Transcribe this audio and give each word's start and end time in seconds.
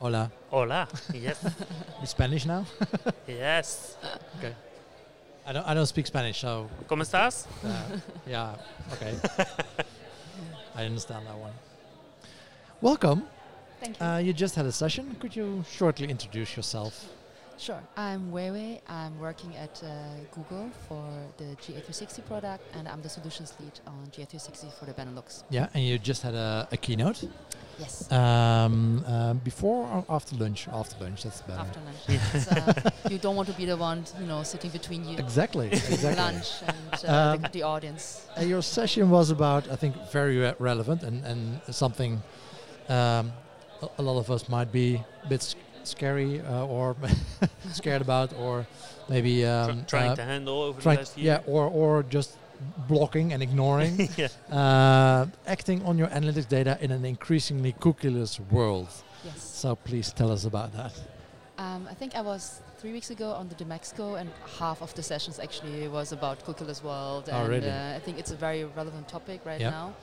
Hola. 0.00 0.30
Hola. 0.50 0.88
Yes. 1.12 1.38
You 2.00 2.06
Spanish 2.06 2.44
now? 2.46 2.66
yes. 3.28 3.96
okay. 4.38 4.54
I 5.46 5.52
don't. 5.52 5.66
I 5.66 5.74
don't 5.74 5.86
speak 5.86 6.06
Spanish, 6.06 6.40
so 6.40 6.68
¿Cómo 6.88 7.02
estás? 7.02 7.46
uh, 7.64 7.98
yeah. 8.26 8.54
Okay. 8.92 9.14
I 10.74 10.84
understand 10.84 11.26
that 11.26 11.36
one. 11.38 11.52
Welcome. 12.80 13.22
Thank 13.80 14.00
you. 14.00 14.06
Uh, 14.06 14.18
you 14.18 14.32
just 14.32 14.54
had 14.56 14.66
a 14.66 14.72
session. 14.72 15.16
Could 15.20 15.34
you 15.36 15.64
shortly 15.70 16.08
introduce 16.08 16.56
yourself? 16.56 17.08
Sure. 17.58 17.80
I'm 17.96 18.30
Weiwei. 18.32 18.80
I'm 18.88 19.18
working 19.18 19.54
at 19.56 19.82
uh, 19.82 19.88
Google 20.34 20.70
for 20.88 21.04
the 21.36 21.56
GA360 21.62 22.24
product, 22.26 22.64
and 22.76 22.88
I'm 22.88 23.02
the 23.02 23.08
solutions 23.08 23.54
lead 23.60 23.72
on 23.86 24.06
GA360 24.12 24.72
for 24.78 24.84
the 24.86 24.92
Benelux. 24.92 25.44
Yeah, 25.50 25.68
and 25.74 25.84
you 25.84 25.98
just 25.98 26.22
had 26.22 26.34
a, 26.34 26.68
a 26.72 26.76
keynote. 26.76 27.24
Yes. 27.78 28.10
Um, 28.12 29.04
uh, 29.06 29.34
before 29.34 29.86
or 29.88 30.04
after 30.08 30.36
lunch? 30.36 30.68
After 30.72 31.02
lunch, 31.02 31.24
that's 31.24 31.40
better. 31.42 31.60
After 31.60 31.80
lunch. 31.80 32.46
Uh, 32.84 32.90
you 33.10 33.18
don't 33.18 33.34
want 33.36 33.48
to 33.48 33.54
be 33.54 33.64
the 33.64 33.76
one, 33.76 34.04
you 34.20 34.26
know, 34.26 34.42
sitting 34.44 34.70
between 34.70 35.04
you 35.08 35.18
Exactly. 35.18 35.66
Exactly. 35.72 36.14
lunch 36.24 36.48
and 36.66 37.04
uh, 37.04 37.32
Um, 37.34 37.42
the, 37.42 37.48
the 37.48 37.62
audience. 37.64 38.26
Uh, 38.38 38.42
your 38.42 38.62
session 38.62 39.10
was 39.10 39.30
about, 39.30 39.68
I 39.70 39.76
think, 39.76 39.96
very 40.12 40.38
re- 40.38 40.54
relevant 40.60 41.02
and, 41.02 41.24
and 41.24 41.60
something 41.74 42.22
um, 42.88 43.32
a, 43.82 43.88
a 43.98 44.02
lot 44.02 44.18
of 44.18 44.30
us 44.30 44.48
might 44.48 44.70
be 44.70 45.02
a 45.24 45.28
bit 45.28 45.54
scary 45.86 46.40
uh, 46.40 46.66
or 46.66 46.96
scared 47.72 48.02
about, 48.02 48.32
or 48.38 48.66
maybe 49.08 49.42
Tr- 49.42 49.48
um, 49.48 49.84
trying 49.86 50.10
uh, 50.10 50.16
to 50.16 50.24
handle 50.24 50.62
over 50.62 50.80
the 50.80 50.88
last 50.88 51.16
year. 51.18 51.40
yeah, 51.44 51.52
or 51.52 51.66
or 51.68 52.02
just 52.02 52.36
blocking 52.88 53.32
and 53.32 53.42
ignoring, 53.42 54.08
yeah. 54.16 54.28
uh, 54.50 55.26
acting 55.46 55.82
on 55.84 55.98
your 55.98 56.08
analytics 56.08 56.48
data 56.48 56.78
in 56.80 56.90
an 56.90 57.04
increasingly 57.04 57.72
cookieless 57.74 58.38
world. 58.50 58.88
Yes. 59.24 59.42
So 59.42 59.74
please 59.76 60.12
tell 60.12 60.30
us 60.30 60.44
about 60.44 60.72
that. 60.74 60.92
Um, 61.58 61.86
I 61.90 61.94
think 61.94 62.14
I 62.14 62.20
was 62.20 62.60
three 62.78 62.92
weeks 62.92 63.10
ago 63.10 63.30
on 63.30 63.48
the 63.48 63.54
DMEXCO, 63.54 64.20
and 64.20 64.28
half 64.58 64.82
of 64.82 64.92
the 64.94 65.02
sessions 65.02 65.38
actually 65.38 65.88
was 65.88 66.12
about 66.12 66.44
cookieless 66.44 66.82
world. 66.82 67.28
Oh, 67.32 67.40
and 67.40 67.48
really? 67.48 67.70
uh, 67.70 67.96
I 67.96 68.00
think 68.00 68.18
it's 68.18 68.30
a 68.32 68.36
very 68.36 68.64
relevant 68.64 69.08
topic 69.08 69.40
right 69.44 69.60
Yeah. 69.60 69.70
now, 69.70 69.94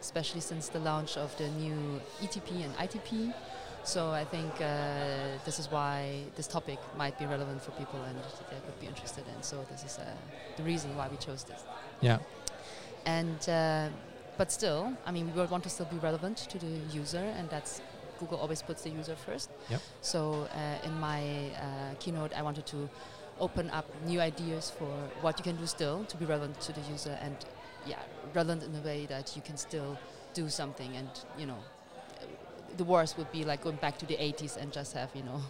especially 0.00 0.40
since 0.40 0.68
the 0.68 0.78
launch 0.80 1.16
of 1.16 1.36
the 1.38 1.48
new 1.48 2.00
ETP 2.22 2.64
and 2.64 2.74
ITP. 2.76 3.32
So 3.88 4.10
I 4.10 4.26
think 4.26 4.52
uh, 4.60 5.38
this 5.46 5.58
is 5.58 5.70
why 5.70 6.20
this 6.36 6.46
topic 6.46 6.78
might 6.98 7.18
be 7.18 7.24
relevant 7.24 7.62
for 7.62 7.70
people 7.70 7.98
and 8.02 8.18
they 8.50 8.60
could 8.66 8.78
be 8.80 8.86
interested 8.86 9.24
in. 9.34 9.42
So 9.42 9.64
this 9.70 9.82
is 9.82 9.98
uh, 9.98 10.04
the 10.58 10.62
reason 10.62 10.94
why 10.94 11.08
we 11.08 11.16
chose 11.16 11.42
this. 11.44 11.62
Yeah. 12.02 12.18
And 13.06 13.40
uh, 13.48 13.88
but 14.36 14.52
still, 14.52 14.92
I 15.06 15.10
mean, 15.10 15.32
we 15.32 15.40
would 15.40 15.50
want 15.50 15.64
to 15.64 15.70
still 15.70 15.86
be 15.86 15.96
relevant 15.96 16.36
to 16.52 16.58
the 16.58 16.72
user, 16.92 17.32
and 17.38 17.48
that's 17.48 17.80
Google 18.20 18.36
always 18.36 18.60
puts 18.60 18.82
the 18.82 18.90
user 18.90 19.16
first. 19.16 19.48
Yep. 19.70 19.80
So 20.02 20.46
uh, 20.54 20.86
in 20.86 20.92
my 21.00 21.22
uh, 21.56 21.94
keynote, 21.98 22.34
I 22.34 22.42
wanted 22.42 22.66
to 22.66 22.90
open 23.40 23.70
up 23.70 23.86
new 24.04 24.20
ideas 24.20 24.70
for 24.70 24.92
what 25.22 25.38
you 25.38 25.44
can 25.44 25.56
do 25.56 25.66
still 25.66 26.04
to 26.04 26.16
be 26.18 26.26
relevant 26.26 26.60
to 26.60 26.72
the 26.74 26.82
user, 26.92 27.18
and 27.22 27.36
yeah, 27.86 28.02
relevant 28.34 28.64
in 28.64 28.74
a 28.74 28.84
way 28.84 29.06
that 29.06 29.34
you 29.34 29.40
can 29.40 29.56
still 29.56 29.96
do 30.34 30.50
something. 30.50 30.94
And 30.94 31.08
you 31.38 31.46
know, 31.46 31.62
the 32.76 32.84
worst 32.84 33.16
would 33.18 33.30
be 33.32 33.44
like 33.44 33.62
going 33.62 33.76
back 33.76 33.98
to 33.98 34.06
the 34.06 34.14
80s 34.16 34.56
and 34.56 34.72
just 34.72 34.92
have 34.94 35.10
you 35.14 35.22
know 35.22 35.40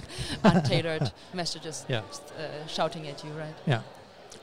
untailored 0.44 1.10
messages 1.34 1.84
Yeah. 1.88 2.02
just, 2.08 2.22
uh, 2.32 2.66
shouting 2.66 3.06
at 3.08 3.24
you, 3.24 3.30
right? 3.32 3.54
Yeah 3.66 3.80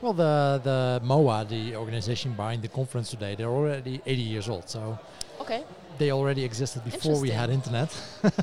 well, 0.02 0.12
the 0.12 0.60
the 0.64 1.00
MOA, 1.04 1.44
the 1.48 1.76
organization 1.76 2.32
behind 2.32 2.62
the 2.62 2.68
conference 2.68 3.10
today, 3.10 3.34
they're 3.36 3.48
already 3.60 4.00
80 4.04 4.22
years 4.22 4.48
old. 4.48 4.68
So 4.68 4.98
Okay, 5.40 5.64
they 5.98 6.10
already 6.12 6.44
existed 6.44 6.84
before 6.84 7.20
we 7.20 7.30
had 7.30 7.50
internet. 7.50 7.90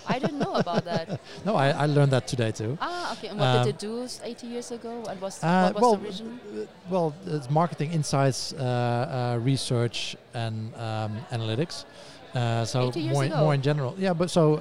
I 0.07 0.19
didn't 0.19 0.39
know 0.39 0.53
about 0.55 0.85
that. 0.85 1.19
no, 1.45 1.55
I, 1.55 1.69
I 1.69 1.85
learned 1.85 2.11
that 2.11 2.27
today 2.27 2.51
too. 2.51 2.77
Ah, 2.81 3.13
okay. 3.13 3.27
And 3.29 3.39
what 3.39 3.47
Um, 3.47 3.65
did 3.65 3.75
they 3.75 3.77
do 3.87 4.07
80 4.23 4.47
years 4.47 4.71
ago? 4.71 5.01
What 5.05 5.21
was, 5.21 5.43
Uh, 5.43 5.71
what 5.71 5.75
was 5.75 5.81
well, 5.81 5.95
the 5.97 6.63
uh, 6.63 6.65
well, 6.89 7.13
it's 7.25 7.49
marketing 7.49 7.91
insights, 7.93 8.53
uh, 8.53 8.57
uh, 8.63 9.39
research, 9.43 10.15
and 10.33 10.73
um, 10.75 11.11
analytics. 11.31 11.85
Uh, 12.35 12.63
so 12.65 12.91
more, 12.95 13.23
in- 13.25 13.31
more 13.31 13.53
in 13.55 13.61
general, 13.61 13.95
yeah. 13.97 14.13
But 14.13 14.29
so 14.29 14.55
uh, 14.55 14.59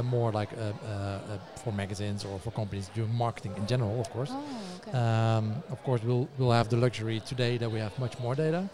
uh, 0.00 0.02
more 0.02 0.32
like 0.32 0.50
uh, 0.54 0.60
uh, 0.60 0.88
uh, 0.88 1.38
for 1.62 1.72
magazines 1.72 2.24
or 2.24 2.38
for 2.38 2.50
companies 2.52 2.88
doing 2.94 3.12
marketing 3.14 3.54
in 3.56 3.66
general, 3.66 4.00
of 4.00 4.08
course. 4.10 4.30
Oh, 4.32 4.42
okay. 4.88 4.96
Um, 4.98 5.62
of 5.70 5.82
course, 5.82 6.02
we'll 6.02 6.26
we'll 6.38 6.52
have 6.52 6.68
the 6.70 6.76
luxury 6.76 7.20
today 7.20 7.58
that 7.58 7.70
we 7.70 7.80
have 7.80 7.96
much 7.98 8.18
more 8.18 8.34
data. 8.34 8.68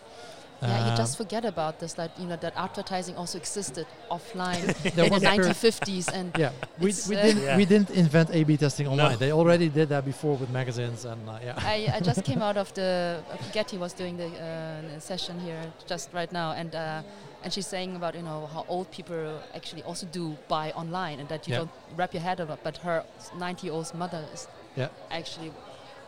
Yeah, 0.62 0.84
you 0.86 0.90
Um, 0.90 0.96
just 0.96 1.16
forget 1.16 1.44
about 1.44 1.78
this, 1.78 1.96
like, 1.98 2.10
you 2.18 2.26
know, 2.26 2.36
that 2.36 2.52
advertising 2.56 3.16
also 3.16 3.38
existed 3.38 3.86
offline 4.10 4.62
there 4.96 5.06
in 5.06 5.12
the 5.12 5.20
1950s. 5.20 6.12
And 6.12 6.36
Yeah, 6.36 6.50
we, 6.80 6.92
we 7.08 7.16
uh, 7.16 7.22
didn't 7.22 7.42
Yeah. 7.42 7.56
we 7.56 7.64
didn't 7.64 7.90
invent 7.90 8.30
A/B 8.30 8.56
testing 8.56 8.88
online. 8.88 9.12
No. 9.12 9.16
They 9.16 9.32
already 9.32 9.68
did 9.68 9.88
that 9.90 10.04
before 10.04 10.36
with 10.36 10.50
magazines 10.50 11.04
and 11.04 11.28
uh, 11.28 11.38
yeah. 11.44 11.54
I, 11.74 11.88
I 11.96 12.00
just 12.00 12.24
came 12.24 12.42
out 12.42 12.56
of 12.64 12.72
the, 12.74 13.22
I 13.32 13.36
forget 13.36 13.72
was 13.74 13.92
doing 13.92 14.16
the 14.16 14.26
uh, 14.26 14.98
session 15.00 15.38
here 15.40 15.62
just 15.86 16.12
right 16.12 16.32
now. 16.32 16.52
And, 16.52 16.74
uh, 16.74 17.02
and 17.44 17.52
she's 17.52 17.66
saying 17.66 17.94
about, 17.96 18.14
you 18.14 18.22
know, 18.22 18.46
how 18.54 18.64
old 18.68 18.90
people 18.90 19.40
actually 19.54 19.82
also 19.84 20.06
do 20.06 20.36
buy 20.48 20.72
online 20.72 21.20
and 21.20 21.28
that 21.28 21.46
you 21.46 21.52
Yeah. 21.54 21.58
don't 21.60 21.70
wrap 21.96 22.12
your 22.14 22.22
head 22.22 22.40
around. 22.40 22.58
But 22.64 22.78
her 22.78 23.04
90 23.38 23.66
year 23.66 23.74
old 23.74 23.94
mother 23.94 24.24
is 24.34 24.48
Yeah. 24.76 24.88
actually 25.10 25.52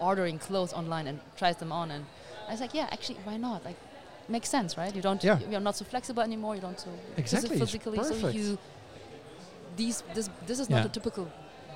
ordering 0.00 0.38
clothes 0.38 0.72
online 0.72 1.06
and 1.06 1.20
tries 1.36 1.56
them 1.56 1.70
on. 1.72 1.90
And 1.90 2.04
I 2.48 2.52
was 2.52 2.60
like, 2.60 2.74
yeah, 2.74 2.88
actually, 2.90 3.18
why 3.24 3.36
not? 3.36 3.64
Like, 3.64 3.76
makes 4.30 4.48
sense, 4.48 4.76
right? 4.76 4.94
You 4.94 5.02
don't, 5.02 5.22
Yeah. 5.22 5.38
you're 5.50 5.60
not 5.68 5.76
so 5.76 5.84
flexible 5.84 6.22
anymore. 6.22 6.54
You 6.54 6.60
don't 6.62 6.78
so 6.80 6.90
Exactly, 7.16 7.50
it's 7.50 7.60
physically. 7.60 7.98
So 8.04 8.28
you, 8.28 8.58
these, 9.76 10.02
this, 10.14 10.28
this 10.46 10.58
is 10.60 10.68
Yeah. 10.68 10.76
not 10.78 10.86
a 10.86 10.88
typical 10.88 11.26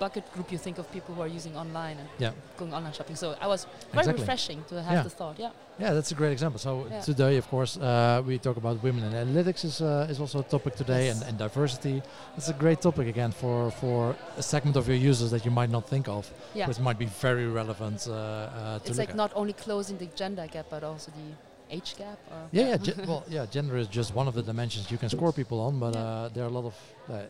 bucket 0.00 0.24
group 0.32 0.50
you 0.50 0.58
think 0.58 0.78
of 0.78 0.90
people 0.90 1.14
who 1.14 1.22
are 1.22 1.28
using 1.28 1.56
online 1.56 1.96
and 2.00 2.08
Yeah. 2.18 2.32
going 2.58 2.74
online 2.74 2.92
shopping. 2.92 3.14
So 3.16 3.36
I 3.40 3.46
was 3.46 3.64
very 3.92 4.00
Exactly. 4.00 4.22
refreshing 4.22 4.64
to 4.70 4.82
have 4.82 4.92
Yeah. 4.92 5.02
the 5.04 5.10
thought. 5.10 5.38
Yeah. 5.38 5.50
Yeah, 5.78 5.92
that's 5.94 6.10
a 6.10 6.16
great 6.16 6.32
example. 6.32 6.58
So 6.58 6.86
Yeah. 6.90 7.00
today, 7.00 7.36
of 7.38 7.46
course, 7.48 7.76
uh, 7.76 8.20
we 8.26 8.38
talk 8.38 8.56
about 8.56 8.82
women 8.82 9.04
and 9.04 9.14
analytics 9.14 9.64
is 9.64 9.80
uh, 9.80 10.10
is 10.12 10.18
also 10.20 10.38
a 10.40 10.42
topic 10.54 10.74
today, 10.82 11.04
Yes. 11.06 11.14
and, 11.20 11.28
and 11.28 11.38
diversity. 11.38 12.02
It's 12.36 12.48
a 12.48 12.58
great 12.64 12.80
topic 12.80 13.06
again 13.14 13.32
for 13.32 13.70
for 13.80 14.16
a 14.36 14.42
segment 14.42 14.76
of 14.76 14.84
your 14.88 14.96
users 15.10 15.30
that 15.30 15.44
you 15.46 15.52
might 15.60 15.70
not 15.70 15.84
think 15.88 16.08
of, 16.08 16.22
Yeah. 16.54 16.66
which 16.68 16.80
might 16.80 16.98
be 16.98 17.08
very 17.28 17.46
relevant 17.60 17.98
uh, 18.08 18.12
uh, 18.12 18.78
to 18.80 18.88
It's 18.90 18.98
like 18.98 19.10
at. 19.10 19.16
not 19.16 19.30
only 19.34 19.52
closing 19.66 19.96
the 19.98 20.08
gender 20.20 20.46
gap, 20.54 20.66
but 20.70 20.82
also 20.82 21.10
the 21.20 21.28
age 21.70 21.96
gap. 21.96 22.18
Or 22.30 22.48
Yeah, 22.52 22.68
yeah. 22.70 22.76
Ge- 22.76 22.96
well, 23.06 23.24
yeah. 23.28 23.46
Gender 23.46 23.76
is 23.76 23.88
just 23.88 24.14
one 24.14 24.28
of 24.28 24.34
the 24.34 24.42
dimensions 24.42 24.90
you 24.90 24.98
can 24.98 25.08
score 25.08 25.32
people 25.32 25.60
on, 25.60 25.78
but 25.78 25.94
Yeah. 25.94 26.00
uh, 26.02 26.28
there 26.28 26.44
are 26.44 26.48
a 26.48 26.50
lot 26.60 26.64
of. 26.66 26.74
Uh, 27.10 27.22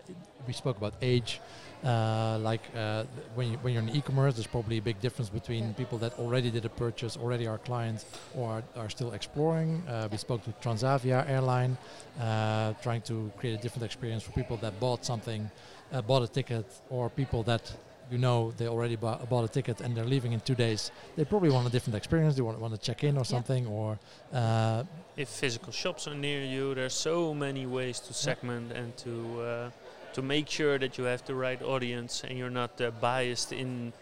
we 0.47 0.53
spoke 0.53 0.77
about 0.77 0.95
age. 1.03 1.41
Uh, 1.83 2.39
like 2.41 2.63
uh, 2.75 3.05
when 3.35 3.51
you, 3.53 3.59
when 3.59 3.75
you're 3.75 3.83
in 3.83 3.91
e-commerce, 3.91 4.35
there's 4.35 4.47
probably 4.47 4.79
a 4.79 4.83
big 4.83 4.99
difference 5.01 5.29
between 5.29 5.65
Yeah. 5.65 5.73
people 5.75 5.99
that 5.99 6.19
already 6.19 6.51
did 6.51 6.65
a 6.65 6.69
purchase, 6.71 7.17
already 7.17 7.47
are 7.47 7.59
clients, 7.59 8.07
or 8.35 8.49
are, 8.51 8.65
are 8.85 8.89
still 8.91 9.13
exploring. 9.13 9.83
Uh, 9.87 10.09
we 10.11 10.17
spoke 10.17 10.43
to 10.45 10.51
Transavia 10.63 11.29
airline, 11.29 11.77
uh, 12.21 12.73
trying 12.83 13.03
to 13.03 13.31
create 13.37 13.59
a 13.59 13.63
different 13.63 13.85
experience 13.85 14.23
for 14.23 14.33
people 14.33 14.57
that 14.59 14.79
bought 14.81 15.05
something, 15.05 15.51
uh, 15.93 16.01
bought 16.03 16.23
a 16.23 16.29
ticket, 16.29 16.65
or 16.89 17.11
people 17.11 17.43
that 17.43 17.71
you 18.11 18.19
know 18.19 18.53
they 18.59 18.67
already 18.69 18.97
bought, 18.97 19.29
bought 19.29 19.45
a 19.45 19.49
ticket 19.49 19.81
and 19.81 19.97
they're 19.97 20.05
leaving 20.15 20.33
in 20.33 20.41
two 20.41 20.55
days. 20.55 20.91
They 21.17 21.25
probably 21.25 21.51
want 21.51 21.67
a 21.67 21.71
different 21.71 21.97
experience. 21.97 22.35
They 22.37 22.43
want, 22.43 22.59
want 22.61 22.75
to 22.75 22.81
check 22.81 23.03
in 23.05 23.17
or 23.17 23.21
Yeah. 23.21 23.35
something, 23.37 23.67
or 23.67 23.99
uh, 24.33 24.85
If 25.17 25.29
physical 25.29 25.73
shops 25.73 26.07
are 26.09 26.15
near 26.15 26.43
you, 26.45 26.75
there's 26.75 26.95
so 26.95 27.33
many 27.35 27.67
ways 27.67 28.01
to 28.01 28.13
segment 28.13 28.73
and 28.73 28.97
to 29.05 29.13
uh, 29.43 29.71
to 30.15 30.23
make 30.23 30.49
sure 30.49 30.79
that 30.79 30.97
you 30.99 31.05
have 31.05 31.23
the 31.27 31.35
right 31.35 31.61
audience 31.63 32.23
and 32.29 32.39
you're 32.39 32.51
not 32.63 32.81
uh, 32.81 32.91
biased 33.01 33.53
in 33.53 33.93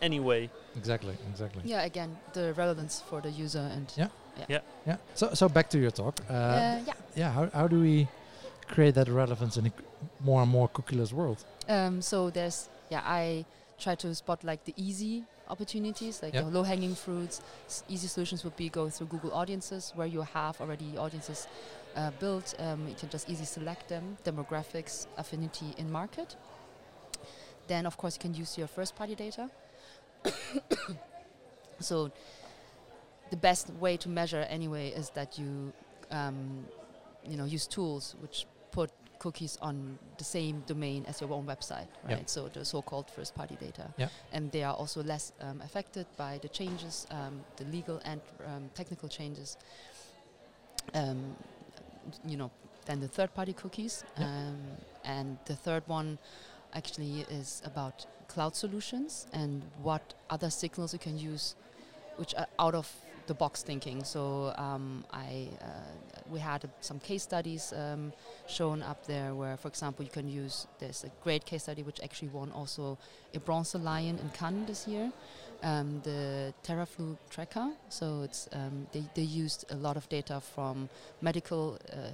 any 0.00 0.20
way. 0.20 0.48
Exactly, 0.76 1.14
exactly. 1.30 1.62
yeah, 1.64 1.82
again, 1.84 2.16
the 2.32 2.52
relevance 2.54 3.02
for 3.08 3.20
the 3.20 3.30
user 3.30 3.68
and 3.74 3.86
Yeah. 3.96 4.08
yeah. 4.48 4.60
Yeah. 4.86 4.96
So, 5.14 5.34
so 5.34 5.48
back 5.48 5.68
to 5.70 5.78
your 5.78 5.90
talk. 5.90 6.14
Uh, 6.28 6.32
Uh, 6.32 6.80
yeah. 6.86 6.92
yeah. 7.16 7.30
How, 7.32 7.50
how 7.52 7.68
do 7.68 7.78
we 7.80 8.08
create 8.68 8.94
that 8.94 9.08
relevance 9.08 9.58
in 9.60 9.66
a 9.66 9.68
c- 9.68 9.74
more 10.20 10.40
and 10.42 10.50
more 10.50 10.68
cookieless 10.68 11.12
world? 11.12 11.44
Um, 11.68 12.00
so 12.02 12.30
there's 12.30 12.68
yeah, 12.92 13.02
I 13.04 13.44
try 13.78 13.94
to 14.04 14.14
spot 14.14 14.44
like 14.44 14.64
the 14.64 14.74
easy 14.76 15.24
opportunities, 15.48 16.22
like 16.22 16.34
Yeah. 16.34 16.42
the 16.42 16.50
low-hanging 16.56 16.94
fruits. 16.94 17.40
S- 17.66 17.82
easy 17.88 18.06
solutions 18.06 18.44
would 18.44 18.56
be 18.56 18.68
go 18.68 18.84
through 18.90 19.08
Google 19.14 19.32
Audiences, 19.32 19.92
where 19.96 20.06
you 20.16 20.22
have 20.38 20.60
already 20.60 20.90
audiences 21.04 21.48
uh, 21.96 22.10
built. 22.20 22.54
Um, 22.58 22.80
you 22.88 22.94
can 22.94 23.08
just 23.08 23.28
easily 23.30 23.46
select 23.46 23.88
them, 23.88 24.04
demographics, 24.24 25.06
affinity 25.16 25.74
in 25.78 25.90
market. 25.90 26.36
Then, 27.66 27.86
of 27.86 27.96
course, 27.96 28.14
you 28.16 28.20
can 28.26 28.34
use 28.34 28.58
your 28.58 28.68
first-party 28.68 29.14
data. 29.14 29.44
so 31.80 32.10
the 33.30 33.36
best 33.36 33.70
way 33.80 33.96
to 33.96 34.08
measure 34.08 34.44
anyway 34.56 34.86
is 34.90 35.10
that 35.10 35.38
you, 35.38 35.72
um, 36.10 36.66
you 37.30 37.36
know, 37.38 37.44
use 37.56 37.66
tools 37.66 38.14
which 38.20 38.46
put 38.70 38.90
cookies 39.22 39.56
on 39.62 39.98
the 40.18 40.24
same 40.24 40.56
domain 40.66 41.04
as 41.08 41.20
your 41.20 41.32
own 41.32 41.46
website, 41.46 41.86
right? 42.08 42.28
So 42.28 42.48
the 42.48 42.64
so-called 42.64 43.08
first-party 43.16 43.56
data, 43.66 43.86
Yeah. 43.96 44.08
and 44.32 44.50
they 44.50 44.64
are 44.64 44.74
also 44.74 45.02
less 45.02 45.32
um, 45.40 45.60
affected 45.68 46.06
by 46.16 46.38
the 46.44 46.48
changes, 46.48 47.06
um, 47.10 47.34
the 47.56 47.64
legal 47.76 48.00
and 48.04 48.20
um, 48.46 48.70
technical 48.74 49.08
changes. 49.08 49.56
Um, 50.94 51.36
you 52.30 52.36
know, 52.36 52.50
than 52.86 53.00
the 53.00 53.08
third-party 53.08 53.52
cookies, 53.52 54.04
Yeah. 54.18 54.24
um, 54.26 54.58
and 55.04 55.38
the 55.44 55.54
third 55.56 55.82
one 55.86 56.18
actually 56.74 57.20
is 57.40 57.62
about 57.64 58.06
cloud 58.28 58.56
solutions 58.56 59.26
and 59.32 59.62
what 59.82 60.02
other 60.30 60.50
signals 60.50 60.92
you 60.92 60.98
can 60.98 61.16
use, 61.32 61.54
which 62.18 62.34
are 62.34 62.48
out 62.58 62.74
of 62.74 62.86
the 63.32 63.38
box 63.44 63.62
thinking. 63.62 64.04
So 64.04 64.20
um, 64.66 65.04
I 65.26 65.48
uh, 65.60 65.66
we 66.34 66.38
had 66.40 66.64
uh, 66.64 66.68
some 66.80 66.98
case 67.08 67.22
studies 67.22 67.72
um, 67.72 68.12
shown 68.46 68.82
up 68.82 69.00
there 69.06 69.30
where, 69.40 69.56
for 69.56 69.68
example, 69.68 70.04
you 70.04 70.10
can 70.18 70.28
use 70.42 70.66
there's 70.80 71.04
a 71.04 71.10
great 71.24 71.44
case 71.50 71.62
study 71.62 71.82
which 71.82 72.00
actually 72.06 72.30
won 72.40 72.48
also 72.52 72.98
a 73.34 73.38
Bronze 73.40 73.74
Lion 73.74 74.18
in 74.24 74.28
Cannes 74.38 74.66
this 74.66 74.86
year. 74.88 75.12
Um, 75.64 76.00
the 76.02 76.52
Theraflu 76.64 77.16
tracker. 77.30 77.68
So 77.88 78.22
it's 78.26 78.48
um, 78.52 78.86
they, 78.92 79.04
they 79.14 79.22
used 79.44 79.64
a 79.70 79.76
lot 79.76 79.96
of 79.96 80.08
data 80.08 80.40
from 80.54 80.88
medical 81.20 81.78
uh, 81.92 81.96
uh, 81.96 82.08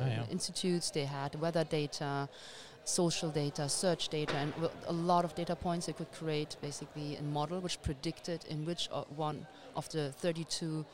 Oh, 0.00 0.06
yeah. 0.06 0.24
institutes. 0.30 0.90
They 0.90 1.04
had 1.04 1.34
weather 1.40 1.64
data, 1.64 2.28
social 2.84 3.30
data, 3.30 3.68
search 3.68 4.08
data, 4.08 4.36
and 4.36 4.52
w- 4.54 4.70
a 4.86 4.92
lot 4.92 5.24
of 5.24 5.34
data 5.34 5.56
points. 5.56 5.86
They 5.86 5.92
could 5.94 6.12
create 6.12 6.56
basically 6.60 7.16
a 7.16 7.22
model 7.22 7.60
which 7.60 7.80
predicted 7.82 8.44
in 8.48 8.64
which 8.64 8.88
uh, 8.92 9.04
one 9.16 9.46
of 9.76 9.88
the 9.90 10.12
32 10.12 10.84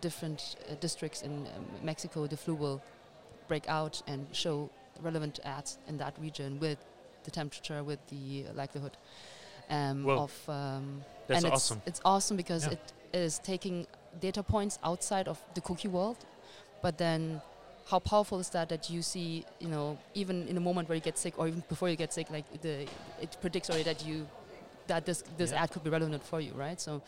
different 0.00 0.56
uh, 0.70 0.74
districts 0.80 1.22
in 1.22 1.46
um, 1.56 1.64
Mexico 1.82 2.26
the 2.26 2.36
flu 2.36 2.54
will 2.54 2.82
break 3.48 3.68
out 3.68 4.02
and 4.06 4.26
show 4.32 4.70
relevant 5.00 5.40
ads 5.44 5.78
in 5.88 5.96
that 5.98 6.14
region 6.20 6.58
with 6.60 6.78
the 7.24 7.30
temperature, 7.30 7.82
with 7.84 7.98
the 8.08 8.44
likelihood 8.54 8.96
um, 9.70 10.04
Whoa. 10.04 10.18
of. 10.24 10.48
Um, 10.48 11.02
That's 11.26 11.44
and 11.44 11.52
awesome. 11.52 11.78
It's, 11.78 11.98
it's 11.98 12.00
awesome 12.04 12.36
because 12.36 12.66
Yeah. 12.66 12.72
it 12.72 12.92
is 13.12 13.38
taking 13.40 13.86
data 14.20 14.42
points 14.42 14.78
outside 14.84 15.28
of 15.28 15.38
the 15.54 15.60
cookie 15.60 15.88
world, 15.88 16.18
but 16.82 16.98
then 16.98 17.40
how 17.86 17.98
powerful 17.98 18.38
is 18.38 18.50
that 18.50 18.68
that 18.68 18.88
you 18.90 19.02
see, 19.02 19.44
you 19.60 19.68
know, 19.68 19.98
even 20.14 20.46
in 20.48 20.56
a 20.56 20.60
moment 20.60 20.88
where 20.88 20.96
you 20.96 21.02
get 21.02 21.18
sick 21.18 21.38
or 21.38 21.48
even 21.48 21.62
before 21.68 21.88
you 21.88 21.96
get 21.96 22.12
sick, 22.12 22.30
like 22.30 22.44
the 22.62 22.86
it 23.20 23.36
predicts 23.40 23.68
already 23.70 23.84
that 23.84 24.04
you 24.06 24.26
that 24.86 25.04
this 25.04 25.22
this 25.36 25.50
Yeah. 25.50 25.62
ad 25.62 25.70
could 25.70 25.84
be 25.84 25.90
relevant 25.90 26.22
for 26.22 26.40
you, 26.40 26.52
right? 26.54 26.80
So, 26.80 27.02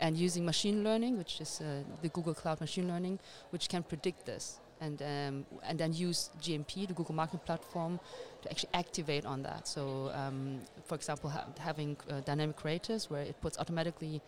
and 0.00 0.16
using 0.16 0.44
machine 0.44 0.82
learning, 0.84 1.18
which 1.18 1.40
is 1.40 1.60
uh, 1.60 1.82
the 2.02 2.08
Google 2.08 2.34
Cloud 2.34 2.60
machine 2.60 2.88
learning, 2.88 3.18
which 3.50 3.68
can 3.68 3.82
predict 3.82 4.24
this. 4.26 4.58
And 4.80 5.02
um, 5.02 5.46
and 5.64 5.78
then 5.78 5.92
use 5.92 6.30
GMP, 6.40 6.86
the 6.86 6.94
Google 6.94 7.14
Marketing 7.14 7.40
Platform, 7.44 7.98
to 8.42 8.50
actually 8.50 8.70
activate 8.74 9.26
on 9.26 9.42
that. 9.42 9.66
So, 9.66 10.10
um, 10.14 10.60
for 10.84 10.94
example, 10.94 11.30
ha- 11.30 11.46
having 11.58 11.96
uh, 12.08 12.20
dynamic 12.20 12.56
creators 12.56 13.10
where 13.10 13.22
it 13.22 13.40
puts 13.40 13.58
automatically 13.58 14.20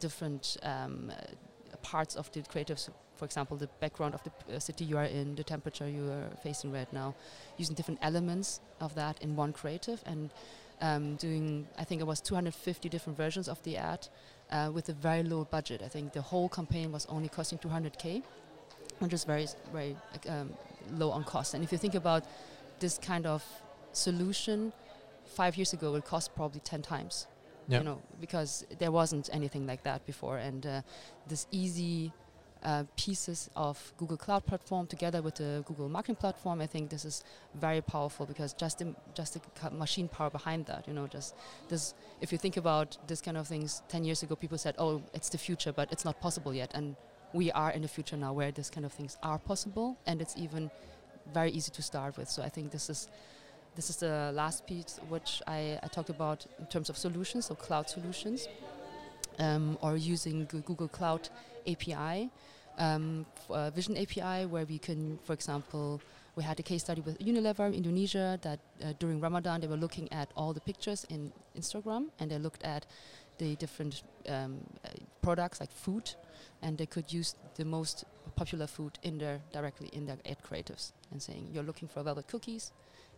different 0.00 0.56
um, 0.62 1.12
parts 1.82 2.16
of 2.16 2.30
the 2.32 2.40
creatives. 2.40 2.88
For 3.16 3.24
example, 3.24 3.56
the 3.56 3.68
background 3.80 4.14
of 4.14 4.22
the 4.24 4.56
uh, 4.56 4.58
city 4.60 4.84
you 4.84 4.96
are 4.98 5.04
in, 5.04 5.34
the 5.34 5.44
temperature 5.44 5.88
you 5.88 6.10
are 6.10 6.28
facing 6.42 6.72
right 6.72 6.90
now, 6.92 7.14
using 7.56 7.74
different 7.74 8.00
elements 8.02 8.60
of 8.80 8.94
that 8.94 9.20
in 9.22 9.36
one 9.36 9.52
creative 9.52 10.02
and 10.06 10.30
um, 10.82 11.16
doing. 11.16 11.66
I 11.78 11.84
think 11.84 12.00
it 12.00 12.06
was 12.06 12.20
250 12.20 12.88
different 12.88 13.16
versions 13.16 13.48
of 13.48 13.62
the 13.62 13.76
ad 13.78 14.08
uh, 14.50 14.70
with 14.72 14.88
a 14.90 14.92
very 14.92 15.22
low 15.22 15.44
budget. 15.44 15.80
I 15.82 15.88
think 15.88 16.12
the 16.12 16.20
whole 16.22 16.48
campaign 16.48 16.92
was 16.92 17.06
only 17.06 17.28
costing 17.28 17.58
200k, 17.58 18.22
which 18.98 19.12
is 19.14 19.24
very 19.24 19.46
very 19.72 19.96
um, 20.28 20.52
low 20.92 21.10
on 21.10 21.24
cost. 21.24 21.54
And 21.54 21.64
if 21.64 21.72
you 21.72 21.78
think 21.78 21.94
about 21.94 22.24
this 22.80 22.98
kind 22.98 23.26
of 23.26 23.42
solution, 23.92 24.72
five 25.24 25.56
years 25.56 25.72
ago 25.72 25.94
it 25.94 26.04
cost 26.04 26.34
probably 26.36 26.60
10 26.60 26.82
times 26.82 27.26
Yeah. 27.68 27.78
you 27.78 27.84
know, 27.84 27.98
because 28.20 28.64
there 28.78 28.92
wasn't 28.92 29.28
anything 29.32 29.66
like 29.66 29.82
that 29.82 30.04
before. 30.06 30.36
And 30.38 30.64
uh, 30.66 30.82
this 31.26 31.46
easy 31.50 32.12
uh, 32.66 32.82
pieces 32.96 33.48
of 33.54 33.92
Google 33.96 34.16
Cloud 34.16 34.44
Platform 34.44 34.88
together 34.88 35.22
with 35.22 35.36
the 35.36 35.62
Google 35.66 35.88
Marketing 35.88 36.16
Platform, 36.16 36.60
I 36.60 36.66
think 36.66 36.90
this 36.90 37.04
is 37.04 37.22
very 37.54 37.80
powerful 37.80 38.26
because 38.26 38.52
just 38.52 38.80
the, 38.80 38.92
just 39.14 39.34
the 39.34 39.70
machine 39.70 40.08
power 40.08 40.30
behind 40.30 40.66
that, 40.66 40.86
you 40.88 40.92
know, 40.92 41.06
just 41.06 41.36
this. 41.68 41.94
If 42.20 42.32
you 42.32 42.38
think 42.38 42.56
about 42.56 42.98
this 43.06 43.20
kind 43.20 43.36
of 43.36 43.46
things, 43.46 43.82
ten 43.88 44.04
years 44.04 44.24
ago, 44.24 44.34
people 44.34 44.58
said, 44.58 44.74
"Oh, 44.78 45.00
it's 45.14 45.28
the 45.28 45.38
future," 45.38 45.72
but 45.72 45.92
it's 45.92 46.04
not 46.04 46.20
possible 46.20 46.52
yet, 46.52 46.72
and 46.74 46.96
we 47.32 47.52
are 47.52 47.70
in 47.70 47.82
the 47.82 47.88
future 47.88 48.16
now 48.16 48.32
where 48.32 48.50
this 48.50 48.68
kind 48.68 48.84
of 48.84 48.92
things 48.92 49.16
are 49.22 49.38
possible, 49.38 49.96
and 50.04 50.20
it's 50.20 50.36
even 50.36 50.70
very 51.32 51.52
easy 51.52 51.70
to 51.70 51.82
start 51.82 52.18
with. 52.18 52.28
So 52.28 52.42
I 52.42 52.48
think 52.48 52.72
this 52.72 52.90
is 52.90 53.08
this 53.76 53.90
is 53.90 53.96
the 53.96 54.32
last 54.34 54.66
piece 54.66 54.98
which 55.08 55.40
I, 55.46 55.78
I 55.82 55.86
talked 55.86 56.10
about 56.10 56.46
in 56.58 56.66
terms 56.66 56.90
of 56.90 56.96
solutions, 56.96 57.46
so 57.46 57.54
cloud 57.54 57.88
solutions, 57.88 58.48
um, 59.38 59.78
or 59.82 59.96
using 59.96 60.46
Google 60.46 60.88
Cloud 60.88 61.28
API, 61.66 62.30
um, 62.78 63.26
uh, 63.50 63.70
Vision 63.70 63.96
API, 63.96 64.46
where 64.46 64.64
we 64.64 64.78
can, 64.78 65.18
for 65.24 65.32
example, 65.32 66.00
we 66.36 66.42
had 66.44 66.60
a 66.60 66.62
case 66.62 66.82
study 66.82 67.00
with 67.00 67.18
Unilever 67.18 67.66
in 67.68 67.74
Indonesia 67.74 68.38
that 68.42 68.60
uh, 68.84 68.92
during 68.98 69.20
Ramadan 69.20 69.60
they 69.62 69.66
were 69.66 69.76
looking 69.76 70.12
at 70.12 70.28
all 70.36 70.52
the 70.52 70.60
pictures 70.60 71.06
in 71.08 71.32
Instagram 71.58 72.08
and 72.20 72.30
they 72.30 72.38
looked 72.38 72.62
at 72.62 72.84
the 73.38 73.56
different 73.56 74.02
um, 74.28 74.58
uh, 74.84 74.88
products 75.22 75.60
like 75.60 75.72
food 75.72 76.14
and 76.62 76.76
they 76.76 76.86
could 76.86 77.10
use 77.12 77.34
the 77.56 77.64
most 77.64 78.04
popular 78.34 78.66
food 78.66 78.98
in 79.02 79.18
their 79.18 79.40
directly 79.52 79.88
in 79.92 80.06
their 80.06 80.18
ad 80.26 80.36
creatives 80.42 80.92
and 81.10 81.22
saying 81.22 81.48
you're 81.52 81.64
looking 81.64 81.88
for 81.88 82.02
velvet 82.02 82.28
cookies. 82.28 82.72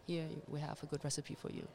Here 0.07 0.27
we 0.49 0.61
have 0.61 0.83
a 0.83 0.87
good 0.87 1.05
recipe 1.05 1.35
for 1.35 1.51
you. 1.51 1.67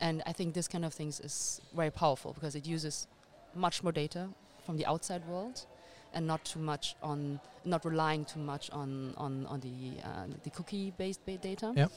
And 0.00 0.22
i 0.26 0.32
think 0.32 0.54
this 0.54 0.68
kind 0.68 0.84
of 0.84 0.92
things 0.92 1.20
is 1.20 1.60
very 1.74 1.90
powerful 1.90 2.32
because 2.32 2.54
it 2.54 2.66
uses 2.66 3.06
much 3.54 3.82
more 3.82 3.92
data 3.92 4.28
from 4.64 4.76
the 4.76 4.86
outside 4.86 5.26
world 5.26 5.66
and 6.14 6.26
not 6.26 6.44
too 6.44 6.60
much 6.60 6.96
on 7.02 7.40
not 7.64 7.84
relying 7.84 8.24
too 8.24 8.40
much 8.40 8.70
on 8.70 9.14
on, 9.16 9.46
on 9.46 9.60
the 9.60 10.00
uh, 10.04 10.26
the 10.42 10.50
cookie 10.50 10.92
based 10.96 11.24
data. 11.26 11.72
Yep. 11.76 11.92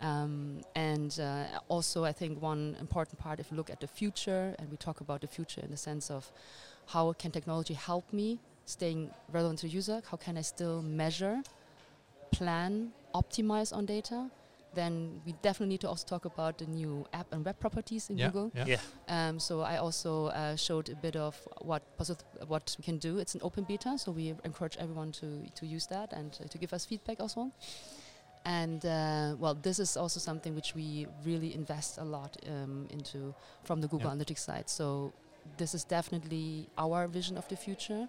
um, 0.00 0.60
and 0.74 1.18
uh, 1.20 1.44
also 1.68 2.04
i 2.04 2.12
think 2.12 2.42
one 2.42 2.76
important 2.80 3.18
part 3.18 3.40
if 3.40 3.50
you 3.50 3.56
look 3.56 3.70
at 3.70 3.80
the 3.80 3.86
future 3.86 4.54
and 4.58 4.70
we 4.70 4.76
talk 4.76 5.00
about 5.00 5.20
the 5.22 5.26
future 5.26 5.62
in 5.62 5.70
the 5.70 5.76
sense 5.76 6.10
of 6.10 6.30
how 6.86 7.12
can 7.14 7.30
technology 7.30 7.74
help 7.74 8.12
me 8.12 8.38
staying 8.66 9.10
relevant 9.32 9.60
to 9.60 9.68
user? 9.68 10.02
How 10.10 10.16
can 10.16 10.36
i 10.36 10.42
still 10.42 10.82
measure 10.82 11.42
plan 12.32 12.92
optimize 13.14 13.74
on 13.74 13.86
data 13.86 14.30
then 14.76 15.20
we 15.26 15.32
definitely 15.42 15.72
need 15.74 15.80
to 15.80 15.88
also 15.88 16.06
talk 16.06 16.24
about 16.24 16.58
the 16.58 16.66
new 16.66 17.04
app 17.12 17.26
and 17.32 17.44
web 17.44 17.58
properties 17.58 18.10
in 18.10 18.16
yeah. 18.18 18.26
google 18.28 18.50
Yeah. 18.54 18.66
Yeah. 18.74 18.80
um, 19.16 19.40
so 19.40 19.54
I 19.72 19.76
also 19.78 20.26
uh, 20.26 20.56
showed 20.56 20.88
a 20.90 20.96
bit 21.06 21.16
of 21.16 21.34
what 21.70 21.82
possi- 21.98 22.46
what 22.52 22.76
we 22.78 22.84
can 22.84 22.98
do. 22.98 23.18
It's 23.18 23.34
an 23.34 23.40
open 23.42 23.64
beta, 23.64 23.98
so 23.98 24.12
we 24.12 24.34
encourage 24.44 24.76
everyone 24.84 25.10
to 25.20 25.26
to 25.58 25.66
use 25.76 25.86
that 25.88 26.12
and 26.12 26.30
uh, 26.40 26.48
to 26.52 26.58
give 26.58 26.72
us 26.76 26.86
feedback 26.86 27.18
also. 27.20 27.50
And 28.44 28.84
uh, 28.86 29.34
well, 29.42 29.54
this 29.60 29.78
is 29.78 29.96
also 29.96 30.20
something 30.20 30.54
which 30.54 30.74
we 30.74 31.06
really 31.24 31.50
invest 31.54 31.98
a 31.98 32.04
lot 32.04 32.36
um, 32.48 32.86
into 32.90 33.34
from 33.64 33.80
the 33.80 33.88
Google 33.88 34.08
Yeah. 34.10 34.16
Analytics 34.16 34.38
side. 34.48 34.68
So 34.68 35.12
this 35.56 35.74
is 35.74 35.84
definitely 35.84 36.68
our 36.78 37.08
vision 37.08 37.36
of 37.38 37.46
the 37.48 37.56
future, 37.56 38.08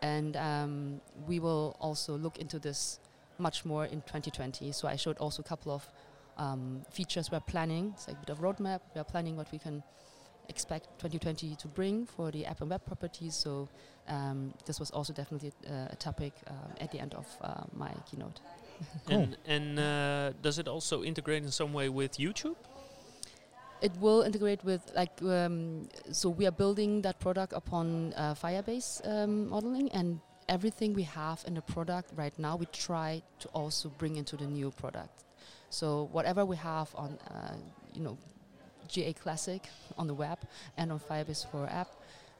and 0.00 0.36
um, 0.36 1.00
we 1.28 1.40
will 1.40 1.76
also 1.80 2.16
look 2.16 2.38
into 2.38 2.58
this 2.58 3.00
much 3.38 3.64
more 3.64 3.84
in 3.84 4.00
2020. 4.02 4.72
So 4.72 4.88
I 4.88 4.96
showed 4.96 5.18
also 5.18 5.42
a 5.42 5.44
couple 5.44 5.72
of 5.72 5.88
um, 6.38 6.82
features 6.90 7.30
we're 7.30 7.40
planning. 7.40 7.92
It's 7.94 8.08
like 8.08 8.16
a 8.16 8.20
bit 8.20 8.30
of 8.30 8.40
roadmap. 8.40 8.80
We're 8.94 9.04
planning 9.04 9.36
what 9.36 9.50
we 9.52 9.58
can 9.58 9.82
expect 10.48 10.86
2020 10.98 11.56
to 11.56 11.68
bring 11.68 12.06
for 12.06 12.30
the 12.30 12.46
app 12.46 12.60
and 12.60 12.70
web 12.70 12.84
properties. 12.84 13.34
So 13.34 13.68
um, 14.08 14.54
this 14.64 14.78
was 14.78 14.90
also 14.90 15.12
definitely 15.12 15.52
uh, 15.68 15.88
a 15.90 15.96
topic 15.96 16.32
um, 16.46 16.56
at 16.80 16.92
the 16.92 17.00
end 17.00 17.14
of 17.14 17.26
uh, 17.40 17.64
my 17.72 17.92
keynote. 18.10 18.40
Cool. 19.06 19.16
And 19.16 19.36
and 19.46 19.78
uh, 19.78 20.32
does 20.42 20.58
it 20.58 20.68
also 20.68 21.02
integrate 21.02 21.42
in 21.42 21.50
some 21.50 21.72
way 21.72 21.88
with 21.88 22.18
YouTube? 22.18 22.56
It 23.80 23.92
will 24.00 24.20
integrate 24.20 24.62
with 24.64 24.92
like 24.94 25.22
um, 25.22 25.88
so 26.12 26.28
we 26.28 26.46
are 26.46 26.52
building 26.52 27.00
that 27.00 27.18
product 27.18 27.54
upon 27.54 28.12
uh, 28.12 28.34
Firebase 28.34 29.00
um, 29.08 29.48
modeling 29.48 29.90
and 29.92 30.20
everything 30.48 30.94
we 30.94 31.02
have 31.02 31.44
in 31.46 31.54
the 31.54 31.62
product 31.62 32.10
right 32.14 32.36
now 32.38 32.56
we 32.56 32.66
try 32.66 33.22
to 33.38 33.48
also 33.48 33.88
bring 33.98 34.16
into 34.16 34.36
the 34.36 34.46
new 34.46 34.70
product. 34.70 35.24
So 35.70 36.08
whatever 36.12 36.44
we 36.44 36.56
have 36.56 36.88
on 36.94 37.18
uh, 37.30 37.56
you 37.92 38.02
know 38.02 38.18
GA 38.88 39.12
Classic 39.12 39.68
on 39.98 40.06
the 40.06 40.14
web 40.14 40.38
and 40.76 40.92
on 40.92 41.00
Firebase 41.00 41.50
for 41.50 41.66
app. 41.66 41.88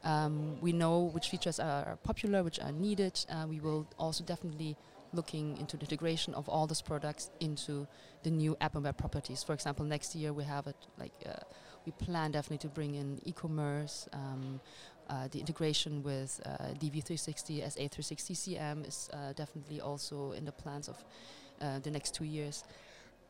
Um, 0.04 0.60
we 0.60 0.72
know 0.72 1.10
which 1.14 1.28
features 1.30 1.58
are 1.58 1.98
popular, 2.04 2.44
which 2.44 2.60
are 2.60 2.70
needed. 2.70 3.18
Uh, 3.28 3.46
we 3.48 3.58
will 3.58 3.88
also 3.98 4.22
definitely 4.22 4.76
looking 5.12 5.56
into 5.56 5.76
the 5.76 5.82
integration 5.82 6.34
of 6.34 6.48
all 6.48 6.66
those 6.66 6.82
products 6.82 7.30
into 7.40 7.86
the 8.22 8.30
new 8.30 8.56
app 8.60 8.74
and 8.74 8.84
web 8.84 8.96
properties. 8.96 9.42
For 9.42 9.52
example, 9.52 9.84
next 9.84 10.14
year 10.14 10.32
we 10.32 10.44
have 10.44 10.66
it 10.66 10.76
like 10.98 11.12
uh, 11.26 11.32
we 11.84 11.92
plan 11.92 12.32
definitely 12.32 12.58
to 12.58 12.68
bring 12.68 12.94
in 12.94 13.20
e-commerce. 13.24 14.08
Um, 14.12 14.60
uh, 15.08 15.28
the 15.30 15.38
integration 15.38 16.02
with 16.02 16.40
uh, 16.44 16.74
DV360 16.80 17.64
SA360 17.64 18.32
CM 18.36 18.86
is 18.86 19.08
uh, 19.12 19.32
definitely 19.34 19.80
also 19.80 20.32
in 20.32 20.44
the 20.44 20.52
plans 20.52 20.88
of 20.88 20.96
uh, 21.60 21.78
the 21.80 21.90
next 21.90 22.14
two 22.14 22.24
years. 22.24 22.64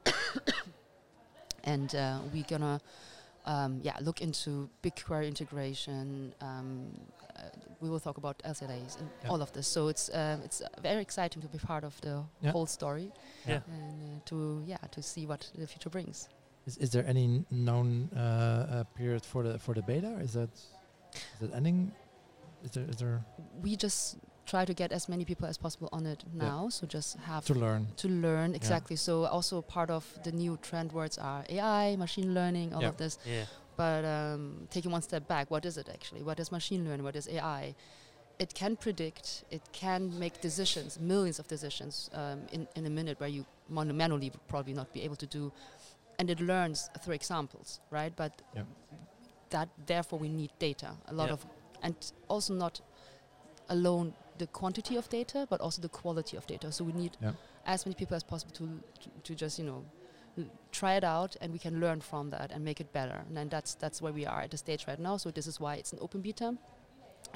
and 1.64 1.95
uh, 1.95 2.18
we're 2.33 2.45
gonna 2.49 2.80
um, 3.45 3.80
yeah 3.83 3.97
look 4.00 4.21
into 4.21 4.68
BigQuery 4.83 5.26
integration. 5.28 6.33
Um, 6.40 6.88
uh, 7.37 7.42
we 7.80 7.90
will 7.90 8.00
talk 8.00 8.16
about 8.16 8.38
SLAs 8.45 8.99
and 8.99 9.11
Yeah. 9.23 9.30
all 9.30 9.42
of 9.42 9.52
this. 9.52 9.66
So 9.66 9.88
it's 9.88 10.09
um, 10.14 10.40
it's 10.45 10.62
very 10.83 11.02
exciting 11.02 11.42
to 11.42 11.49
be 11.49 11.59
part 11.59 11.85
of 11.85 12.00
the 12.00 12.25
Yeah. 12.40 12.52
whole 12.52 12.66
story 12.66 13.12
Yeah. 13.47 13.61
and 13.68 14.02
uh, 14.02 14.21
to 14.26 14.62
yeah 14.66 14.78
to 14.90 15.02
see 15.02 15.26
what 15.26 15.50
the 15.54 15.66
future 15.66 15.90
brings. 15.90 16.28
Is, 16.66 16.76
is 16.78 16.90
there 16.90 17.06
any 17.06 17.45
known 17.50 18.09
period 18.97 19.25
for 19.25 19.42
the 19.42 19.59
for 19.59 19.75
the 19.75 19.83
beta? 19.83 20.18
Is 20.21 20.33
that 20.33 20.50
is 21.40 21.49
it 21.49 21.54
ending? 21.54 21.92
Is 22.64 22.70
there 22.70 22.85
is 22.88 22.96
there 22.96 23.25
We 23.62 23.76
just 23.76 24.16
try 24.46 24.64
to 24.64 24.75
get 24.75 24.92
as 24.92 25.08
many 25.08 25.25
people 25.25 25.46
as 25.49 25.58
possible 25.58 25.88
on 25.92 26.06
it 26.06 26.23
now. 26.32 26.68
So 26.68 26.87
just 26.87 27.16
have 27.18 27.44
to 27.46 27.54
learn? 27.54 27.87
to 27.96 28.08
learn 28.08 28.54
exactly. 28.54 28.96
So 28.96 29.25
also 29.26 29.61
part 29.62 29.90
of 29.90 30.04
the 30.25 30.32
new 30.32 30.56
trend 30.62 30.92
words 30.92 31.18
are 31.18 31.44
AI, 31.49 31.96
machine 31.96 32.32
learning, 32.35 32.73
all 32.75 32.82
Yeah. 32.82 32.88
of 32.90 32.96
this. 32.96 33.18
Yeah. 33.26 33.44
But 33.76 34.04
um, 34.04 34.68
taking 34.70 34.90
one 34.92 35.02
step 35.02 35.26
back, 35.28 35.50
what 35.50 35.64
is 35.66 35.76
it 35.76 35.88
actually? 35.88 36.23
What 36.23 36.38
is 36.40 36.50
machine 36.52 36.85
learning? 36.85 37.04
What 37.04 37.16
is 37.16 37.28
AI? 37.28 37.75
It 38.38 38.54
can 38.54 38.76
predict. 38.76 39.44
It 39.50 39.62
can 39.73 40.18
make 40.18 40.40
decisions, 40.40 40.99
millions 41.00 41.38
of 41.38 41.46
decisions 41.49 42.08
um, 42.14 42.38
in 42.52 42.68
in 42.76 42.87
a 42.87 42.90
minute, 42.90 43.18
where 43.20 43.28
you 43.37 43.44
manu- 43.68 43.94
manually 43.94 44.30
would 44.30 44.46
probably 44.49 44.75
not 44.75 44.92
be 44.92 45.02
able 45.06 45.16
to 45.16 45.26
do. 45.26 45.52
And 46.18 46.30
it 46.30 46.40
learns 46.40 46.88
through 47.02 47.14
examples, 47.14 47.80
right? 47.90 48.12
But 48.16 48.32
Yeah. 48.54 48.64
That 49.50 49.69
therefore 49.87 50.19
we 50.19 50.29
need 50.29 50.50
data, 50.59 50.91
a 51.09 51.12
lot 51.12 51.26
Yeah. 51.26 51.35
of, 51.35 51.47
and 51.83 51.95
also 52.29 52.55
not 52.55 52.81
alone 53.69 54.15
the 54.38 54.47
quantity 54.47 54.97
of 54.97 55.09
data, 55.09 55.47
but 55.50 55.61
also 55.61 55.81
the 55.83 55.88
quality 55.88 56.37
of 56.37 56.47
data. 56.47 56.71
So 56.73 56.85
we 56.85 56.93
need 56.93 57.17
Yeah. 57.21 57.33
as 57.65 57.87
many 57.87 57.95
people 57.95 58.17
as 58.17 58.23
possible 58.25 58.53
to 58.55 58.67
to, 59.03 59.11
to 59.23 59.35
just 59.35 59.59
you 59.59 59.65
know 59.67 59.85
try 60.71 60.97
it 60.97 61.05
out, 61.05 61.37
and 61.41 61.53
we 61.53 61.59
can 61.59 61.81
learn 61.81 62.00
from 62.00 62.31
that 62.31 62.53
and 62.53 62.62
make 62.65 62.81
it 62.81 62.93
better. 62.93 63.25
And 63.29 63.37
then 63.37 63.49
that's 63.49 63.75
that's 63.76 64.03
where 64.03 64.12
we 64.12 64.26
are 64.26 64.43
at 64.43 64.50
the 64.50 64.57
stage 64.59 64.87
right 64.87 65.00
now. 65.00 65.17
So 65.19 65.31
this 65.31 65.47
is 65.47 65.59
why 65.61 65.76
it's 65.76 65.93
an 65.93 65.99
open 66.00 66.21
beta. 66.21 66.55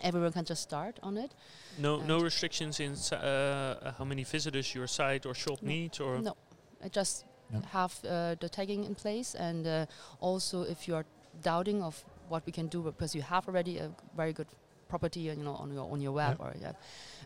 Everyone 0.02 0.32
can 0.32 0.44
just 0.44 0.62
start 0.62 0.98
on 1.02 1.16
it. 1.16 1.34
No, 1.78 1.96
no 1.98 2.20
restrictions 2.20 2.80
in 2.80 2.92
uh, 3.18 3.92
how 3.98 4.04
many 4.04 4.24
visitors 4.24 4.74
your 4.74 4.86
site 4.86 5.26
or 5.26 5.34
shop 5.34 5.62
No. 5.62 5.68
needs, 5.68 6.00
or 6.00 6.20
No, 6.20 6.36
I 6.84 6.88
just 6.88 7.24
have 7.72 7.92
uh, 8.04 8.34
the 8.40 8.48
tagging 8.48 8.84
in 8.84 8.94
place, 8.94 9.34
and 9.34 9.66
uh, 9.66 9.86
also 10.20 10.62
if 10.62 10.86
you 10.86 10.94
are 10.96 11.04
doubting 11.42 11.82
of 11.82 12.04
what 12.28 12.44
we 12.46 12.52
can 12.52 12.68
do 12.68 12.82
because 12.82 13.14
you 13.14 13.22
have 13.22 13.48
already 13.48 13.78
a 13.78 13.90
very 14.16 14.32
good 14.32 14.46
property, 14.88 15.20
you 15.20 15.34
know, 15.36 15.54
on 15.54 15.72
your 15.72 15.90
on 15.92 16.00
your 16.00 16.12
web 16.12 16.36
Yeah. 16.38 16.46
or 16.46 16.54
yeah, 16.60 16.72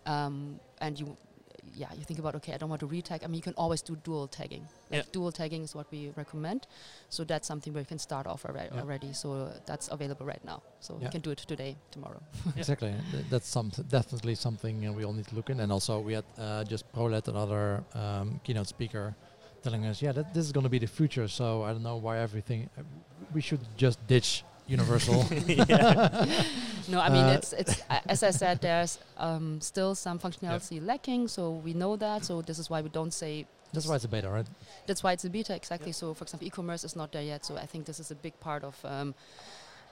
um, 0.07 0.61
and 0.81 0.99
you. 1.01 1.17
Yeah, 1.77 1.89
you 1.99 2.05
think 2.05 2.19
about 2.21 2.35
okay. 2.37 2.53
I 2.53 2.59
don't 2.59 2.69
want 2.69 2.81
to 2.81 2.87
retag. 2.87 3.25
I 3.25 3.27
mean, 3.27 3.37
you 3.37 3.43
can 3.43 3.55
always 3.57 3.81
do 3.83 3.97
dual 3.97 4.29
tagging. 4.29 4.69
Like 4.91 4.99
Yeah. 5.05 5.13
dual 5.13 5.33
tagging 5.33 5.63
is 5.63 5.75
what 5.75 5.87
we 5.91 6.13
recommend. 6.15 6.67
So 7.09 7.25
that's 7.25 7.49
something 7.49 7.73
where 7.73 7.81
you 7.81 7.87
can 7.87 7.99
start 7.99 8.27
off 8.27 8.45
already. 8.45 8.69
Yeah. 8.75 8.83
already. 8.83 9.13
So 9.15 9.51
that's 9.65 9.89
available 9.91 10.27
right 10.27 10.45
now. 10.45 10.61
So 10.81 10.93
Yeah. 10.99 11.05
you 11.07 11.11
can 11.11 11.23
do 11.23 11.31
it 11.31 11.39
today, 11.39 11.77
tomorrow. 11.91 12.21
Exactly. 12.57 12.93
Th- 13.13 13.25
That's 13.31 13.49
something 13.49 13.85
definitely 13.89 14.35
something 14.35 14.87
uh, 14.87 14.93
we 14.93 15.05
all 15.07 15.15
need 15.15 15.27
to 15.29 15.35
look 15.35 15.49
in. 15.49 15.61
And 15.61 15.73
also 15.73 16.01
we 16.01 16.13
had 16.13 16.25
uh, 16.39 16.65
just 16.65 16.85
Prolet, 16.93 17.29
another 17.29 17.83
um, 17.95 18.41
keynote 18.45 18.69
speaker, 18.69 19.15
telling 19.65 19.85
us, 19.87 20.01
yeah, 20.03 20.13
that 20.13 20.27
this 20.35 20.45
is 20.47 20.53
going 20.53 20.65
to 20.65 20.71
be 20.71 20.79
the 20.79 20.87
future. 21.01 21.27
So 21.29 21.63
I 21.67 21.73
don't 21.73 21.83
know 21.83 21.97
why 21.97 22.19
everything. 22.19 22.61
Uh, 22.79 22.83
we 23.35 23.41
should 23.41 23.61
just 23.77 23.99
ditch 24.07 24.45
Universal. 24.67 25.25
No, 26.89 27.01
I 27.01 27.09
mean 27.09 27.25
Uh, 27.25 27.37
it's 27.39 27.53
it's 27.53 27.81
a- 27.91 28.11
as 28.11 28.23
I 28.23 28.31
said, 28.31 28.61
there's 28.61 28.99
um, 29.17 29.61
still 29.61 29.95
some 29.95 30.19
functionality 30.19 30.79
lacking, 30.85 31.29
so 31.29 31.43
we 31.67 31.73
know 31.73 31.97
that. 31.97 32.25
So 32.25 32.43
this 32.43 32.59
is 32.59 32.69
why 32.71 32.81
we 32.83 32.91
don't 32.99 33.13
say. 33.23 33.47
That's 33.73 33.87
why 33.89 33.97
it's 33.97 34.05
a 34.05 34.09
beta, 34.09 34.29
right? 34.31 34.47
That's 34.87 35.03
why 35.03 35.13
it's 35.13 35.25
a 35.25 35.31
beta 35.31 35.55
exactly. 35.55 35.93
So 35.93 36.15
for 36.15 36.25
example, 36.25 36.47
e-commerce 36.47 36.85
is 36.85 36.95
not 36.95 37.11
there 37.13 37.23
yet. 37.23 37.45
So 37.45 37.57
I 37.57 37.67
think 37.67 37.87
this 37.87 37.99
is 38.01 38.11
a 38.11 38.15
big 38.15 38.39
part 38.41 38.63
of 38.65 38.75
um, 38.85 39.15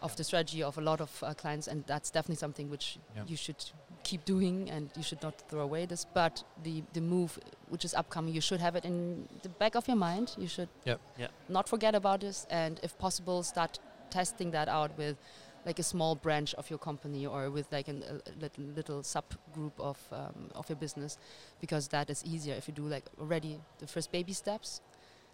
of 0.02 0.16
the 0.16 0.25
strategy 0.25 0.62
of 0.62 0.78
a 0.78 0.80
lot 0.80 1.00
of 1.00 1.23
uh, 1.23 1.35
clients, 1.35 1.68
and 1.68 1.85
that's 1.87 2.11
definitely 2.11 2.37
something 2.37 2.71
which 2.71 2.99
Yeah. 3.16 3.25
you 3.26 3.37
should 3.37 3.64
keep 4.02 4.25
doing, 4.25 4.71
and 4.71 4.90
you 4.97 5.02
should 5.02 5.23
not 5.23 5.35
throw 5.49 5.61
away 5.61 5.87
this. 5.87 6.04
But 6.14 6.44
the 6.64 6.82
the 6.92 7.00
move 7.00 7.38
which 7.71 7.85
is 7.85 7.94
upcoming, 7.94 8.35
you 8.35 8.40
should 8.42 8.61
have 8.61 8.76
it 8.78 8.85
in 8.85 9.28
the 9.42 9.49
back 9.49 9.75
of 9.76 9.87
your 9.88 9.97
mind. 9.97 10.35
You 10.38 10.49
should 10.49 10.68
Yep. 10.85 11.00
Yeah. 11.18 11.28
not 11.49 11.68
forget 11.68 11.94
about 11.94 12.21
this, 12.21 12.47
and 12.50 12.80
if 12.82 12.97
possible, 12.99 13.42
start 13.42 13.78
testing 14.11 14.50
that 14.52 14.68
out 14.68 14.90
with 14.99 15.16
like 15.64 15.78
a 15.78 15.82
small 15.85 16.14
branch 16.16 16.54
of 16.54 16.68
your 16.71 16.78
company 16.80 17.25
or 17.26 17.49
with 17.50 17.66
like 17.73 17.87
an, 17.88 18.02
a 18.02 18.40
little, 18.40 18.64
little 18.76 19.02
subgroup 19.02 19.73
of 19.78 19.99
um, 20.11 20.50
of 20.54 20.68
your 20.68 20.76
business, 20.80 21.18
because 21.61 21.88
that 21.88 22.11
is 22.11 22.25
easier 22.25 22.54
if 22.56 22.66
you 22.68 22.75
do 22.75 22.88
like 22.88 23.04
already 23.21 23.61
the 23.78 23.87
first 23.87 24.11
baby 24.12 24.32
steps. 24.32 24.80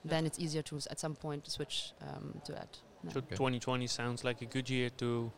Yeah. 0.04 0.10
Then 0.10 0.26
it's 0.26 0.38
easier 0.38 0.62
to 0.62 0.76
at 0.90 1.00
some 1.00 1.14
point 1.16 1.50
switch 1.50 1.92
um, 2.02 2.40
to 2.44 2.52
that. 2.52 2.78
Yeah. 3.04 3.12
So 3.12 3.18
Okay. 3.20 3.36
2020 3.36 3.86
sounds 3.86 4.24
like 4.24 4.42
a 4.42 4.46
good 4.46 4.68
year 4.70 4.90
to 4.90 5.30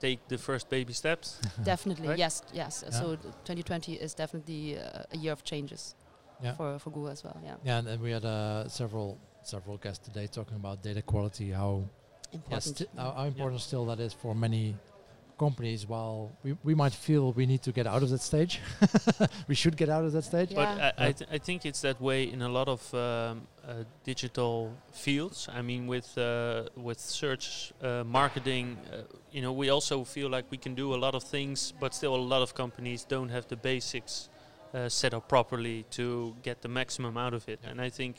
take 0.00 0.20
the 0.28 0.38
first 0.38 0.68
baby 0.70 0.92
steps. 0.92 1.40
Definitely, 1.64 2.08
Right? 2.08 2.18
yes, 2.18 2.42
yes. 2.52 2.84
Yeah. 2.84 2.90
So 3.00 3.16
2020 3.16 3.94
is 3.94 4.14
definitely 4.14 4.78
uh, 4.78 5.02
a 5.12 5.16
year 5.16 5.32
of 5.32 5.42
changes 5.42 5.94
Yeah. 6.42 6.54
for 6.54 6.78
for 6.78 6.90
Google 6.92 7.10
as 7.10 7.24
well. 7.24 7.36
Yeah, 7.42 7.56
Yeah, 7.64 7.78
and, 7.78 7.88
and 7.88 8.02
we 8.02 8.12
had 8.12 8.24
uh, 8.24 8.68
several 8.68 9.18
several 9.42 9.76
guests 9.78 10.04
today 10.06 10.26
talking 10.28 10.56
about 10.56 10.82
data 10.82 11.02
quality, 11.02 11.50
how 11.50 11.82
yeah, 12.32 12.38
important. 12.38 12.76
sti- 12.76 12.86
how, 12.96 13.10
how 13.12 13.24
important 13.24 13.60
still 13.60 13.86
that 13.86 13.98
is 14.00 14.12
for 14.12 14.34
many 14.34 14.74
companies. 15.38 15.86
While 15.86 16.32
we, 16.42 16.56
we 16.62 16.74
might 16.74 16.92
feel 16.92 17.32
we 17.32 17.46
need 17.46 17.62
to 17.62 17.72
get 17.72 17.86
out 17.86 18.02
of 18.02 18.10
that 18.10 18.20
stage, 18.20 18.60
we 19.48 19.54
should 19.54 19.76
get 19.76 19.88
out 19.88 20.04
of 20.04 20.12
that 20.12 20.24
stage. 20.24 20.50
Yeah. 20.50 20.56
But 20.56 20.68
I, 21.02 21.08
I, 21.08 21.12
th- 21.12 21.30
I 21.32 21.38
think 21.38 21.64
it's 21.64 21.80
that 21.82 22.00
way 22.00 22.24
in 22.24 22.42
a 22.42 22.48
lot 22.48 22.68
of 22.68 22.94
um, 22.94 23.46
uh, 23.66 23.84
digital 24.04 24.74
fields. 24.92 25.48
I 25.52 25.62
mean, 25.62 25.86
with 25.86 26.18
uh, 26.18 26.64
with 26.76 27.00
search 27.00 27.72
uh, 27.82 28.04
marketing, 28.04 28.76
uh, 28.92 29.02
you 29.30 29.42
know, 29.42 29.52
we 29.52 29.70
also 29.70 30.04
feel 30.04 30.28
like 30.28 30.44
we 30.50 30.58
can 30.58 30.74
do 30.74 30.94
a 30.94 30.98
lot 31.04 31.14
of 31.14 31.22
things, 31.22 31.72
but 31.80 31.94
still 31.94 32.14
a 32.14 32.26
lot 32.34 32.42
of 32.42 32.54
companies 32.54 33.04
don't 33.04 33.30
have 33.30 33.46
the 33.48 33.56
basics 33.56 34.28
uh, 34.74 34.88
set 34.88 35.14
up 35.14 35.28
properly 35.28 35.84
to 35.90 36.34
get 36.42 36.62
the 36.62 36.68
maximum 36.68 37.16
out 37.16 37.34
of 37.34 37.48
it. 37.48 37.60
Yeah. 37.62 37.70
And 37.70 37.80
I 37.80 37.90
think 37.90 38.16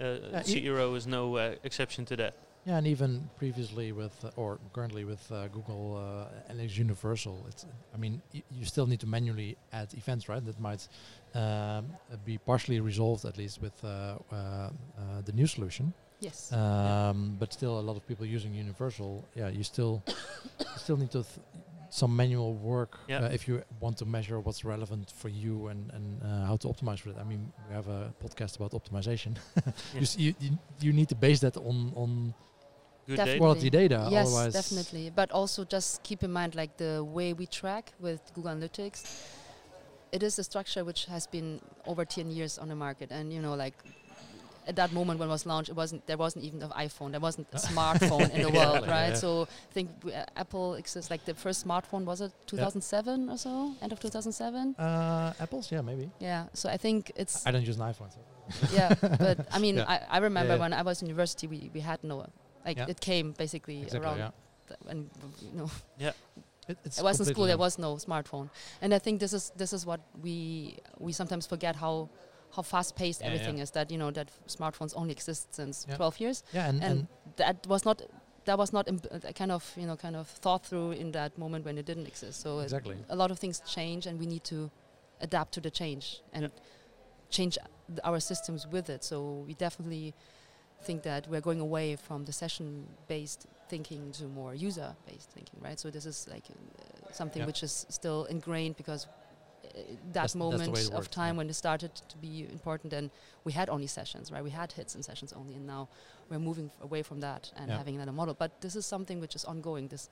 uh, 0.00 0.18
Yeah, 0.32 0.42
Zero 0.42 0.94
is 0.94 1.06
no 1.06 1.36
uh, 1.36 1.54
exception 1.64 2.04
to 2.06 2.16
that. 2.16 2.34
Yeah, 2.68 2.76
and 2.76 2.86
even 2.86 3.30
previously 3.38 3.92
with, 3.92 4.12
uh, 4.22 4.30
or 4.36 4.58
currently 4.74 5.04
with 5.06 5.24
uh, 5.32 5.48
Google 5.48 5.96
uh, 5.96 6.50
and 6.50 6.60
it's 6.60 6.76
Universal, 6.76 7.46
it's. 7.48 7.64
I 7.94 7.96
mean, 7.96 8.20
y- 8.34 8.42
you 8.50 8.66
still 8.66 8.86
need 8.86 9.00
to 9.00 9.06
manually 9.06 9.56
add 9.72 9.88
events, 9.94 10.28
right? 10.28 10.44
That 10.44 10.60
might 10.60 10.86
um, 11.34 11.86
be 12.26 12.36
partially 12.36 12.80
resolved 12.80 13.24
at 13.24 13.38
least 13.38 13.62
with 13.62 13.72
uh, 13.82 13.88
uh, 13.88 14.34
uh, 14.36 14.70
the 15.24 15.32
new 15.32 15.46
solution. 15.46 15.94
yes. 16.20 16.52
Um, 16.52 17.36
but 17.40 17.52
still, 17.54 17.78
a 17.80 17.84
lot 17.88 17.96
of 17.96 18.06
people 18.06 18.26
using 18.26 18.52
Universal. 18.54 19.24
Yeah, 19.34 19.48
you 19.48 19.64
still 19.64 20.02
still 20.76 20.98
need 20.98 21.10
to 21.12 21.22
th- 21.22 21.46
some 21.90 22.14
manual 22.14 22.52
work 22.54 22.98
Yeah. 23.08 23.20
uh, 23.24 23.28
if 23.32 23.48
you 23.48 23.62
want 23.80 23.96
to 23.98 24.04
measure 24.04 24.40
what's 24.40 24.62
relevant 24.62 25.10
for 25.20 25.30
you 25.30 25.68
and 25.68 25.90
and 25.96 26.06
uh, 26.22 26.46
how 26.48 26.56
to 26.58 26.68
optimize 26.68 26.98
for 27.00 27.10
it. 27.10 27.16
I 27.18 27.24
mean, 27.24 27.50
we 27.68 27.74
have 27.74 27.88
a 27.88 28.12
podcast 28.22 28.56
about 28.56 28.72
optimization. 28.72 29.32
you, 29.94 30.02
s- 30.02 30.18
you, 30.18 30.34
you 30.38 30.50
you 30.82 30.92
need 30.92 31.08
to 31.08 31.14
base 31.14 31.40
that 31.40 31.56
on 31.56 31.92
on 31.96 32.34
Good 33.08 33.16
Definitely. 33.16 33.32
data. 33.32 33.40
quality 33.40 33.70
data. 33.70 34.08
yes, 34.10 34.26
otherwise, 34.28 34.52
definitely. 34.52 35.10
But 35.20 35.30
also 35.32 35.64
just 35.64 36.02
keep 36.02 36.22
in 36.22 36.30
mind, 36.30 36.54
like 36.54 36.76
the 36.76 37.02
way 37.02 37.32
we 37.32 37.46
track 37.46 37.92
with 37.98 38.20
Google 38.34 38.52
Analytics, 38.54 39.00
it 40.12 40.22
is 40.22 40.38
a 40.38 40.44
structure 40.44 40.84
which 40.84 41.06
has 41.06 41.26
been 41.26 41.60
over 41.86 42.04
10 42.04 42.30
years 42.30 42.58
on 42.58 42.68
the 42.68 42.76
market, 42.76 43.10
and 43.10 43.32
you 43.32 43.40
know, 43.40 43.54
like 43.54 43.72
at 44.66 44.76
that 44.76 44.92
moment 44.92 45.18
when 45.18 45.28
it 45.30 45.32
was 45.32 45.46
launched, 45.46 45.70
it 45.70 45.76
wasn't 45.76 46.06
there 46.06 46.18
wasn't 46.18 46.44
even 46.44 46.60
an 46.62 46.68
iPhone, 46.70 47.10
there 47.12 47.20
wasn't 47.20 47.46
a 47.54 47.56
smartphone 47.70 48.28
in 48.34 48.42
the 48.42 48.50
Yeah, 48.52 48.58
world, 48.72 48.84
yeah, 48.84 48.90
right? 48.92 49.08
yeah. 49.08 49.14
So 49.14 49.48
I 49.70 49.72
think 49.72 49.88
w- 50.00 50.14
uh, 50.14 50.26
Apple 50.36 50.74
exists 50.74 51.10
like 51.10 51.24
the 51.24 51.34
first 51.34 51.66
smartphone 51.66 52.04
was 52.04 52.20
it 52.20 52.32
2007 52.46 53.30
or 53.30 53.38
so, 53.38 53.72
end 53.80 53.92
of 53.92 54.00
2007. 54.00 54.74
Uh, 54.78 55.32
apples, 55.40 55.72
yeah, 55.72 55.80
maybe. 55.80 56.10
Yeah. 56.20 56.44
So 56.52 56.68
I 56.68 56.76
think 56.76 57.10
it's 57.16 57.46
I 57.46 57.50
don't 57.52 57.64
use 57.66 57.78
an 57.80 57.84
iPhone. 57.90 58.12
So. 58.12 58.20
yeah, 58.74 58.94
but 59.00 59.46
I 59.50 59.58
mean, 59.64 59.76
Yeah. 59.76 59.84
I, 59.88 60.00
I 60.10 60.18
remember 60.18 60.54
yeah. 60.54 60.60
when 60.60 60.74
I 60.74 60.82
was 60.82 61.00
in 61.00 61.08
university, 61.08 61.46
we, 61.46 61.70
we 61.72 61.80
had 61.80 62.04
no, 62.04 62.26
like 62.68 62.78
Yeah. 62.80 62.90
it 62.92 63.00
came 63.00 63.26
basically 63.44 63.78
Exactly. 63.82 64.00
around, 64.00 64.18
Yeah. 64.18 64.30
th- 64.68 64.80
and 64.92 64.98
you 65.42 65.52
know, 65.58 65.70
Yeah. 66.06 66.12
It, 66.70 66.76
it's 66.84 66.98
I 67.00 67.02
was 67.02 67.18
in 67.20 67.26
school. 67.26 67.46
There 67.46 67.56
was 67.66 67.78
no 67.78 67.90
smartphone, 67.96 68.48
and 68.82 68.92
I 68.92 68.98
think 69.04 69.20
this 69.20 69.32
is 69.32 69.52
this 69.56 69.72
is 69.72 69.86
what 69.86 70.00
we 70.22 70.76
we 71.06 71.12
sometimes 71.12 71.46
forget 71.46 71.74
how 71.76 72.08
how 72.56 72.62
fast 72.62 72.94
paced 73.00 73.20
Yeah, 73.20 73.28
everything 73.28 73.56
yeah. 73.56 73.64
is. 73.64 73.70
That 73.70 73.90
you 73.90 73.98
know 74.02 74.10
that 74.18 74.28
smartphones 74.46 74.92
only 75.00 75.12
exist 75.12 75.54
since 75.54 75.86
Yeah. 75.88 75.96
12 75.96 76.20
years, 76.20 76.42
Yeah, 76.54 76.68
and, 76.70 76.82
and, 76.84 76.98
and 76.98 77.06
that 77.36 77.66
was 77.66 77.84
not 77.84 78.02
that 78.44 78.58
was 78.58 78.70
not 78.72 78.84
uh, 78.88 79.32
kind 79.40 79.50
of 79.52 79.62
you 79.80 79.86
know 79.86 79.96
kind 79.96 80.16
of 80.16 80.26
thought 80.42 80.66
through 80.68 80.90
in 81.02 81.12
that 81.12 81.32
moment 81.38 81.64
when 81.64 81.78
it 81.78 81.86
didn't 81.86 82.06
exist. 82.06 82.40
So 82.40 82.58
it- 82.58 82.64
exactly. 82.64 82.96
a 83.08 83.16
lot 83.16 83.30
of 83.30 83.38
things 83.38 83.60
change, 83.76 84.06
and 84.08 84.18
we 84.20 84.26
need 84.26 84.44
to 84.44 84.70
adapt 85.20 85.52
to 85.54 85.60
the 85.60 85.70
change 85.70 86.04
and 86.34 86.50
change 87.30 87.54
th- 87.88 88.00
our 88.04 88.20
systems 88.20 88.66
with 88.72 88.90
it. 88.90 89.04
So 89.04 89.44
we 89.46 89.54
definitely 89.54 90.12
think 90.82 91.02
that 91.02 91.26
we're 91.28 91.40
going 91.40 91.60
away 91.60 91.96
from 91.96 92.24
the 92.24 92.32
session-based 92.32 93.46
thinking 93.68 94.12
to 94.12 94.24
more 94.24 94.54
user-based 94.54 95.30
thinking, 95.30 95.60
right? 95.60 95.78
So 95.78 95.90
this 95.90 96.06
is 96.06 96.26
like 96.30 96.44
uh, 96.50 97.12
something 97.12 97.40
Yeah. 97.40 97.46
which 97.46 97.62
is 97.62 97.86
still 97.88 98.24
ingrained 98.26 98.76
because 98.76 99.06
uh, 99.06 99.08
that 99.64 99.74
That's- 99.74 100.14
that's 100.14 100.34
moment 100.36 100.78
it 100.78 100.92
of 100.92 101.10
time 101.10 101.34
yeah. 101.34 101.38
when 101.38 101.50
it 101.50 101.54
started 101.54 101.94
to 101.94 102.16
be 102.18 102.46
important, 102.50 102.92
and 102.92 103.10
we 103.44 103.52
had 103.52 103.68
only 103.68 103.86
sessions, 103.86 104.30
right? 104.32 104.42
We 104.42 104.50
had 104.50 104.72
hits 104.72 104.94
and 104.94 105.04
sessions 105.04 105.32
only, 105.32 105.54
and 105.54 105.66
now 105.66 105.88
we're 106.30 106.38
moving 106.38 106.70
away 106.80 107.02
from 107.02 107.20
that 107.20 107.52
and 107.56 107.68
Yeah. 107.68 107.76
having 107.78 107.96
another 107.96 108.12
model. 108.12 108.34
But 108.34 108.50
this 108.60 108.76
is 108.76 108.86
something 108.86 109.20
which 109.20 109.34
is 109.34 109.44
ongoing. 109.44 109.88
This 109.88 110.08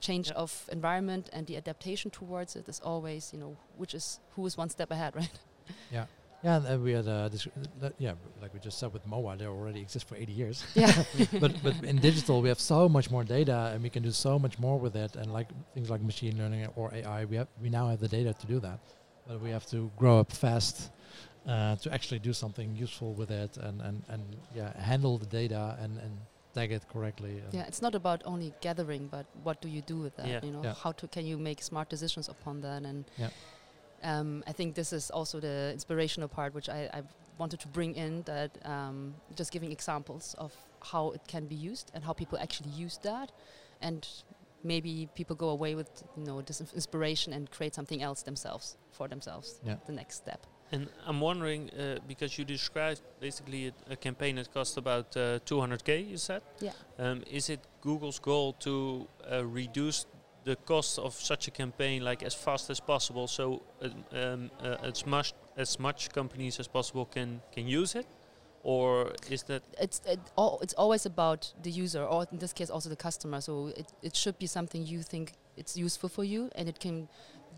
change 0.00 0.30
of 0.32 0.68
environment 0.72 1.30
and 1.32 1.46
the 1.46 1.56
adaptation 1.56 2.10
towards 2.10 2.56
it 2.56 2.68
is 2.68 2.80
always, 2.80 3.32
you 3.32 3.38
know, 3.38 3.56
which 3.78 3.94
is 3.94 4.20
who 4.34 4.44
is 4.46 4.56
one 4.58 4.68
step 4.68 4.90
ahead, 4.90 5.14
right? 5.22 5.38
Yeah, 5.90 6.06
Yeah, 6.44 6.56
and 6.56 6.66
uh, 6.66 6.78
we 6.78 6.92
had 6.92 7.08
uh, 7.08 7.28
this, 7.30 7.46
uh, 7.82 7.88
yeah, 7.98 8.12
like 8.42 8.52
we 8.52 8.60
just 8.60 8.78
said 8.78 8.92
with 8.92 9.06
mobile, 9.06 9.34
they 9.36 9.46
already 9.46 9.80
exist 9.80 10.06
for 10.06 10.16
80 10.16 10.32
years. 10.32 10.64
Yeah. 10.74 10.92
but 11.40 11.52
but 11.62 11.74
in 11.82 11.96
digital, 11.96 12.42
we 12.42 12.48
have 12.48 12.60
so 12.60 12.88
much 12.88 13.10
more 13.10 13.24
data, 13.24 13.70
and 13.72 13.82
we 13.82 13.88
can 13.90 14.02
do 14.02 14.10
so 14.12 14.38
much 14.38 14.58
more 14.58 14.78
with 14.78 14.94
it. 14.94 15.16
And 15.16 15.32
like 15.32 15.48
things 15.72 15.88
like 15.88 16.02
machine 16.02 16.36
learning 16.36 16.68
or 16.76 16.92
AI, 16.92 17.24
we 17.24 17.36
have 17.36 17.48
we 17.62 17.70
now 17.70 17.88
have 17.88 18.00
the 18.00 18.08
data 18.08 18.32
to 18.34 18.46
do 18.46 18.60
that, 18.60 18.78
but 19.26 19.40
we 19.40 19.50
have 19.50 19.64
to 19.66 19.90
grow 19.96 20.18
up 20.20 20.32
fast 20.32 20.90
uh, 21.48 21.76
to 21.76 21.92
actually 21.92 22.18
do 22.18 22.32
something 22.32 22.76
useful 22.76 23.14
with 23.14 23.30
it, 23.30 23.56
and 23.56 23.80
and 23.80 24.02
and 24.08 24.22
yeah, 24.54 24.70
handle 24.80 25.16
the 25.18 25.26
data 25.26 25.76
and 25.80 25.98
and 25.98 26.12
tag 26.54 26.72
it 26.72 26.82
correctly. 26.92 27.40
and 27.44 27.54
Yeah, 27.54 27.66
it's 27.66 27.82
not 27.82 27.94
about 27.94 28.22
only 28.24 28.52
gathering, 28.60 29.08
but 29.10 29.26
what 29.42 29.60
do 29.62 29.68
you 29.68 29.82
do 29.82 29.96
with 29.96 30.14
that? 30.16 30.26
Yeah. 30.28 30.40
You 30.44 30.52
know, 30.52 30.62
Yeah. 30.62 30.74
how 30.84 30.92
to 30.92 31.08
can 31.08 31.24
you 31.26 31.38
make 31.38 31.62
smart 31.62 31.88
decisions 31.88 32.28
upon 32.28 32.60
that? 32.60 32.82
And 32.84 33.04
Yeah. 33.18 33.30
Um, 34.04 34.44
I 34.46 34.52
think 34.52 34.74
this 34.74 34.92
is 34.92 35.10
also 35.10 35.40
the 35.40 35.70
inspirational 35.72 36.28
part, 36.28 36.54
which 36.54 36.68
I, 36.68 36.88
I 36.92 37.02
wanted 37.38 37.60
to 37.60 37.68
bring 37.68 37.94
in. 37.94 38.22
That 38.22 38.50
um, 38.64 39.14
just 39.34 39.50
giving 39.50 39.72
examples 39.72 40.34
of 40.38 40.52
how 40.92 41.10
it 41.12 41.22
can 41.26 41.46
be 41.46 41.54
used 41.54 41.90
and 41.94 42.04
how 42.04 42.12
people 42.12 42.38
actually 42.38 42.70
use 42.70 42.98
that, 43.02 43.32
and 43.80 44.06
maybe 44.62 45.08
people 45.14 45.36
go 45.36 45.48
away 45.48 45.74
with 45.74 46.04
you 46.16 46.24
know 46.24 46.42
this 46.42 46.60
inspiration 46.60 47.32
and 47.32 47.50
create 47.50 47.74
something 47.74 48.02
else 48.02 48.22
themselves 48.22 48.76
for 48.92 49.08
themselves. 49.08 49.60
Yeah. 49.64 49.76
The 49.86 49.92
next 49.92 50.16
step. 50.16 50.46
And 50.72 50.88
I'm 51.06 51.20
wondering 51.20 51.70
uh, 51.70 51.98
because 52.08 52.38
you 52.38 52.44
described 52.44 53.00
basically 53.20 53.68
a, 53.68 53.92
a 53.92 53.96
campaign 53.96 54.36
that 54.36 54.52
cost 54.52 54.76
about 54.76 55.16
uh, 55.16 55.38
200k. 55.46 56.10
You 56.10 56.16
said. 56.18 56.42
Yeah. 56.60 56.72
Um, 56.98 57.22
is 57.30 57.48
it 57.48 57.60
Google's 57.80 58.18
goal 58.18 58.52
to 58.60 59.08
uh, 59.30 59.44
reduce 59.44 60.06
the 60.44 60.56
cost 60.56 60.98
of 60.98 61.14
such 61.14 61.48
a 61.48 61.50
campaign 61.50 62.04
like 62.04 62.22
as 62.22 62.34
fast 62.34 62.70
as 62.70 62.80
possible, 62.80 63.26
so 63.26 63.62
uh, 63.82 63.88
um, 64.12 64.50
uh, 64.62 64.76
as 64.82 65.06
much 65.06 65.32
as 65.56 65.78
much 65.78 66.10
companies 66.12 66.60
as 66.60 66.68
possible 66.68 67.04
can 67.06 67.40
can 67.52 67.66
use 67.66 67.94
it, 67.94 68.06
or 68.62 69.12
is 69.30 69.42
that 69.44 69.62
it's 69.80 70.00
it 70.06 70.20
all, 70.36 70.58
it's 70.62 70.74
always 70.74 71.06
about 71.06 71.52
the 71.62 71.70
user 71.70 72.02
or 72.04 72.26
in 72.32 72.38
this 72.38 72.52
case 72.52 72.70
also 72.70 72.88
the 72.88 72.96
customer. 72.96 73.40
So 73.40 73.68
it, 73.76 73.86
it 74.02 74.16
should 74.16 74.38
be 74.38 74.46
something 74.46 74.86
you 74.86 75.02
think 75.02 75.32
it's 75.56 75.76
useful 75.76 76.08
for 76.08 76.24
you 76.24 76.50
and 76.56 76.68
it 76.68 76.80
can 76.80 77.08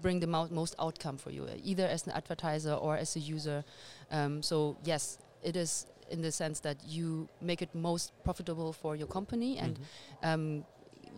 bring 0.03 0.21
the 0.21 0.27
mo- 0.27 0.49
most 0.51 0.75
outcome 0.79 1.17
for 1.17 1.31
you 1.31 1.49
either 1.65 1.87
as 1.87 2.07
an 2.07 2.13
advertiser 2.13 2.75
or 2.75 2.97
as 2.97 3.17
a 3.17 3.21
user. 3.21 3.65
Um, 4.11 4.43
so 4.43 4.77
yes 4.85 5.19
it 5.43 5.57
is 5.57 5.87
in 6.11 6.23
the 6.23 6.31
sense 6.31 6.61
that 6.61 6.77
you 6.87 7.29
make 7.41 7.63
it 7.63 7.75
most 7.75 8.13
profitable 8.23 8.73
for 8.73 8.95
your 8.97 9.09
company 9.09 9.59
and 9.59 9.79
Mhm. 9.79 10.33
um, 10.33 10.65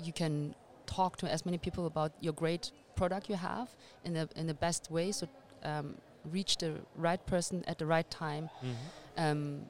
you 0.05 0.13
can 0.13 0.55
talk 0.97 1.17
to 1.17 1.27
as 1.35 1.45
many 1.45 1.59
people 1.59 1.85
about 1.87 2.13
your 2.21 2.35
great 2.43 2.73
product 2.97 3.29
you 3.29 3.37
have 3.37 3.69
in 4.05 4.13
the 4.15 4.25
in 4.41 4.47
the 4.47 4.55
best 4.67 4.91
way 4.91 5.13
so 5.13 5.27
um, 5.71 5.95
reach 6.37 6.57
the 6.57 6.71
right 7.07 7.23
person 7.27 7.65
at 7.67 7.77
the 7.79 7.87
right 7.87 8.11
time 8.11 8.49
Mhm. 8.63 8.77
um, 9.25 9.61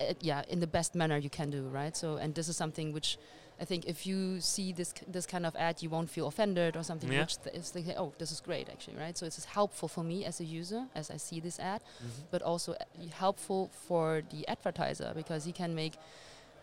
uh, 0.00 0.14
yeah, 0.20 0.42
in 0.48 0.58
the 0.60 0.66
best 0.66 0.94
manner 0.94 1.18
you 1.18 1.30
can 1.30 1.50
do, 1.50 1.62
right? 1.80 1.96
So, 1.96 2.16
and 2.22 2.34
this 2.34 2.48
is 2.48 2.56
something 2.56 2.92
which 2.94 3.18
I 3.60 3.64
think 3.64 3.84
if 3.86 4.06
you 4.06 4.40
see 4.40 4.72
this 4.72 4.92
this 5.12 5.26
kind 5.26 5.44
of 5.46 5.54
ad, 5.56 5.82
you 5.82 5.90
won't 5.90 6.10
feel 6.10 6.26
offended 6.26 6.76
or 6.76 6.82
something. 6.82 7.12
Yeah. 7.12 7.20
Which 7.22 7.36
th- 7.44 7.54
is 7.56 7.74
like, 7.74 7.96
oh, 7.98 8.12
this 8.18 8.32
is 8.32 8.40
great, 8.40 8.68
actually, 8.68 8.96
right? 9.04 9.16
So 9.18 9.26
it's 9.26 9.44
helpful 9.44 9.88
for 9.88 10.02
me 10.04 10.24
as 10.24 10.40
a 10.40 10.44
user 10.44 10.82
as 10.94 11.10
I 11.10 11.18
see 11.18 11.40
this 11.40 11.58
ad, 11.60 11.80
Mhm. 11.82 12.24
but 12.32 12.42
also 12.42 12.72
uh, 12.72 12.84
helpful 13.20 13.68
for 13.88 14.22
the 14.32 14.40
advertiser 14.48 15.12
because 15.14 15.44
he 15.48 15.52
can 15.52 15.74
make 15.74 15.94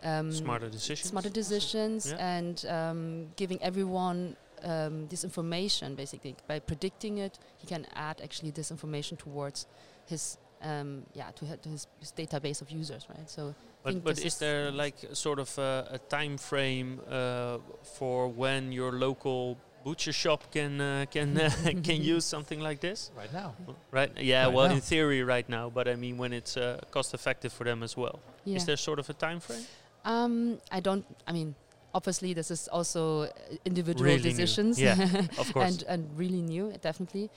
um, 0.03 0.31
smarter 0.31 0.69
decisions. 0.69 1.09
smarter 1.09 1.29
decisions 1.29 2.11
Yeah. 2.11 2.37
and 2.37 2.65
um, 2.65 3.27
giving 3.35 3.61
everyone 3.61 4.35
um, 4.63 5.07
this 5.07 5.23
information 5.23 5.95
basically 5.95 6.35
by 6.47 6.59
predicting 6.59 7.17
it 7.19 7.39
he 7.57 7.67
can 7.67 7.85
add 7.95 8.19
actually 8.21 8.51
this 8.51 8.71
information 8.71 9.17
towards 9.17 9.67
his 10.05 10.37
um, 10.61 11.03
yeah 11.13 11.31
to, 11.35 11.45
hi- 11.45 11.55
to 11.61 11.69
his, 11.69 11.87
his 11.99 12.11
database 12.11 12.61
of 12.61 12.69
users 12.69 13.07
right 13.09 13.29
so 13.29 13.55
But, 13.83 14.03
but 14.03 14.17
is 14.17 14.25
is- 14.25 14.37
there 14.39 14.71
like 14.71 14.95
sort 15.13 15.39
of 15.39 15.57
a, 15.57 15.87
a 15.91 15.97
time 16.09 16.37
frame 16.37 16.99
uh, 17.09 17.59
for 17.97 18.27
when 18.27 18.71
your 18.73 18.91
local 18.91 19.57
butcher 19.85 20.11
shop 20.11 20.51
can 20.51 20.81
uh, 20.81 21.05
can 21.09 21.37
uh, 21.37 21.49
can 21.87 22.01
use 22.15 22.25
something 22.35 22.59
like 22.59 22.79
this? 22.81 23.11
right 23.17 23.31
now. 23.33 23.53
Right? 23.91 24.11
Yeah. 24.17 24.43
Right 24.45 24.53
well, 24.55 24.67
now. 24.67 24.75
in 24.75 24.81
theory, 24.81 25.23
right 25.23 25.47
now. 25.47 25.69
But 25.69 25.87
I 25.87 25.95
mean, 25.95 26.17
when 26.17 26.33
it's 26.33 26.57
uh, 26.57 26.81
cost 26.91 27.13
effective 27.13 27.53
for 27.53 27.63
them 27.63 27.81
as 27.83 27.95
well. 27.95 28.19
yeah 28.43 28.57
Is 28.57 28.65
there 28.65 28.77
sort 28.77 28.99
of 28.99 29.09
a 29.09 29.13
time 29.13 29.39
frame? 29.39 29.63
Um, 30.05 30.59
I 30.71 30.79
don't 30.79 31.05
I 31.27 31.31
mean 31.31 31.55
obviously 31.93 32.33
this 32.33 32.51
is 32.51 32.67
also 32.67 33.23
uh, 33.23 33.27
individual 33.65 34.05
Really 34.05 34.17
new. 34.23 34.29
decisions 34.29 34.79
Yeah, 34.79 34.95
Of 35.37 35.53
course. 35.53 35.67
and 35.69 35.83
and 35.87 36.17
really 36.17 36.41
new 36.41 36.73
definitely 36.81 37.29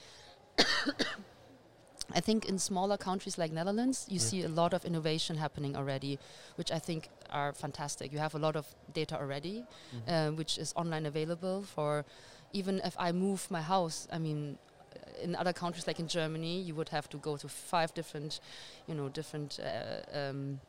I 2.13 2.19
think 2.19 2.45
in 2.45 2.59
smaller 2.59 2.97
countries 2.97 3.37
like 3.37 3.51
Netherlands, 3.51 4.05
you 4.09 4.19
see 4.19 4.43
a 4.43 4.49
lot 4.49 4.73
of 4.73 4.85
innovation 4.85 5.37
happening 5.37 5.75
already, 5.75 6.19
which 6.57 6.69
I 6.71 6.77
think 6.77 7.09
are 7.29 7.53
fantastic. 7.53 8.11
You 8.11 8.19
have 8.19 8.35
a 8.35 8.39
lot 8.39 8.55
of 8.55 8.65
data 8.93 9.15
already, 9.17 9.63
Mhm. 9.93 10.07
uh, 10.07 10.31
which 10.37 10.57
is 10.57 10.73
online 10.75 11.05
available 11.07 11.63
for 11.63 12.05
even 12.51 12.81
if 12.83 12.95
I 12.99 13.11
move 13.13 13.49
my 13.49 13.61
house. 13.61 14.07
I 14.11 14.19
mean, 14.19 14.57
uh, 14.95 15.23
in 15.23 15.35
other 15.35 15.53
countries 15.53 15.87
like 15.87 15.99
in 15.99 16.07
Germany, 16.07 16.61
you 16.61 16.75
would 16.75 16.89
have 16.89 17.07
to 17.09 17.17
go 17.17 17.37
to 17.37 17.47
five 17.47 17.93
different, 17.95 18.39
you 18.85 18.93
know, 18.95 19.09
different 19.09 19.59
uh, 19.59 20.01
um, 20.19 20.59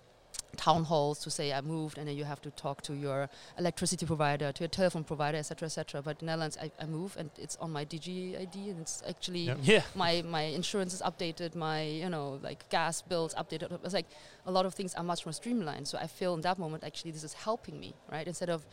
town 0.55 0.85
halls 0.85 1.19
to 1.21 1.31
say 1.31 1.53
I 1.53 1.61
moved, 1.61 1.99
and 1.99 2.07
then 2.09 2.17
you 2.17 2.25
have 2.25 2.41
to 2.43 2.51
talk 2.51 2.83
to 2.83 2.95
your 2.95 3.29
electricity 3.59 4.07
provider, 4.07 4.53
to 4.53 4.63
your 4.65 4.69
telephone 4.69 5.05
provider, 5.05 5.39
etc., 5.39 5.67
etc. 5.67 6.03
But 6.03 6.21
in 6.21 6.27
the 6.27 6.33
Netherlands, 6.33 6.57
I, 6.61 6.71
I 6.81 6.87
move, 6.87 7.17
and 7.19 7.31
it's 7.39 7.57
on 7.57 7.71
my 7.73 7.85
DigiD, 7.85 8.71
and 8.71 8.81
it's 8.81 9.03
actually 9.09 9.41
Yep. 9.47 9.59
yeah. 9.63 9.83
my 9.95 10.23
my 10.23 10.43
insurance 10.43 10.95
is 10.95 11.03
updated, 11.03 11.55
my 11.55 11.83
you 11.83 12.09
know 12.09 12.39
like 12.43 12.69
gas 12.71 13.03
bills 13.03 13.35
updated. 13.35 13.71
It's 13.85 13.95
like 13.95 14.07
a 14.47 14.51
lot 14.53 14.67
of 14.67 14.75
things 14.75 14.95
are 14.95 15.05
much 15.05 15.25
more 15.27 15.33
streamlined. 15.33 15.87
So 15.89 15.99
I 15.99 16.07
feel 16.07 16.35
in 16.35 16.41
that 16.43 16.59
moment 16.59 16.85
actually 16.85 17.11
this 17.13 17.25
is 17.25 17.35
helping 17.35 17.79
me, 17.81 17.95
right? 18.11 18.27
Instead 18.27 18.51
of 18.51 18.65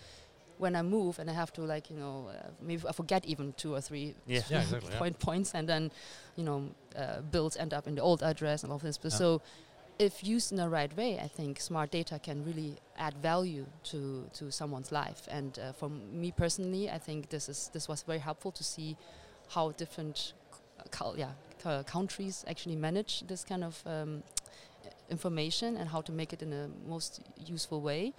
when 0.58 0.76
I 0.76 0.84
move 0.84 1.18
and 1.18 1.28
I 1.28 1.34
have 1.34 1.52
to 1.54 1.62
like 1.64 1.90
you 1.90 1.96
know 1.98 2.30
uh, 2.30 2.50
maybe 2.62 2.84
I 2.88 2.92
forget 2.92 3.26
even 3.26 3.54
two 3.54 3.74
or 3.74 3.82
three 3.82 4.14
Yeah. 4.28 4.42
Yeah, 4.50 4.62
exactly. 4.62 4.90
yeah. 4.92 5.00
point 5.00 5.18
points 5.18 5.56
and 5.56 5.68
then 5.68 5.92
you 6.36 6.44
know 6.44 6.70
uh, 6.96 7.22
bills 7.22 7.58
end 7.58 7.74
up 7.74 7.88
in 7.88 7.96
the 7.96 8.02
old 8.02 8.22
address 8.22 8.64
and 8.64 8.72
all 8.72 8.78
this. 8.78 8.98
But 9.00 9.12
Yeah. 9.12 9.18
so 9.18 9.42
if 10.00 10.24
used 10.24 10.52
in 10.52 10.58
the 10.58 10.70
right 10.70 10.96
way, 10.98 11.20
I 11.20 11.28
think 11.28 11.60
smart 11.60 11.92
data 11.92 12.20
can 12.20 12.44
really 12.44 12.78
add 12.98 13.14
value 13.22 13.66
to 13.92 14.30
to 14.34 14.52
someone's 14.52 14.92
life. 14.92 15.28
And 15.32 15.58
uh, 15.60 15.74
for 15.74 15.90
me 15.90 16.32
personally, 16.32 16.90
I 16.90 17.00
think 17.00 17.30
this 17.30 17.50
is 17.50 17.70
this 17.74 17.88
was 17.88 18.04
very 18.04 18.20
helpful 18.20 18.52
to 18.52 18.64
see 18.64 18.96
how 19.50 19.72
different 19.72 20.34
yeah 21.16 21.32
c- 21.64 21.84
countries 21.86 22.44
actually 22.48 22.76
manage 22.76 23.24
this 23.28 23.44
kind 23.44 23.64
of 23.64 23.84
um, 23.86 24.24
information 25.10 25.78
and 25.78 25.90
how 25.90 26.02
to 26.02 26.12
make 26.12 26.34
it 26.34 26.42
in 26.42 26.54
a 26.54 26.70
most 26.88 27.22
useful 27.46 27.82
way. 27.82 28.14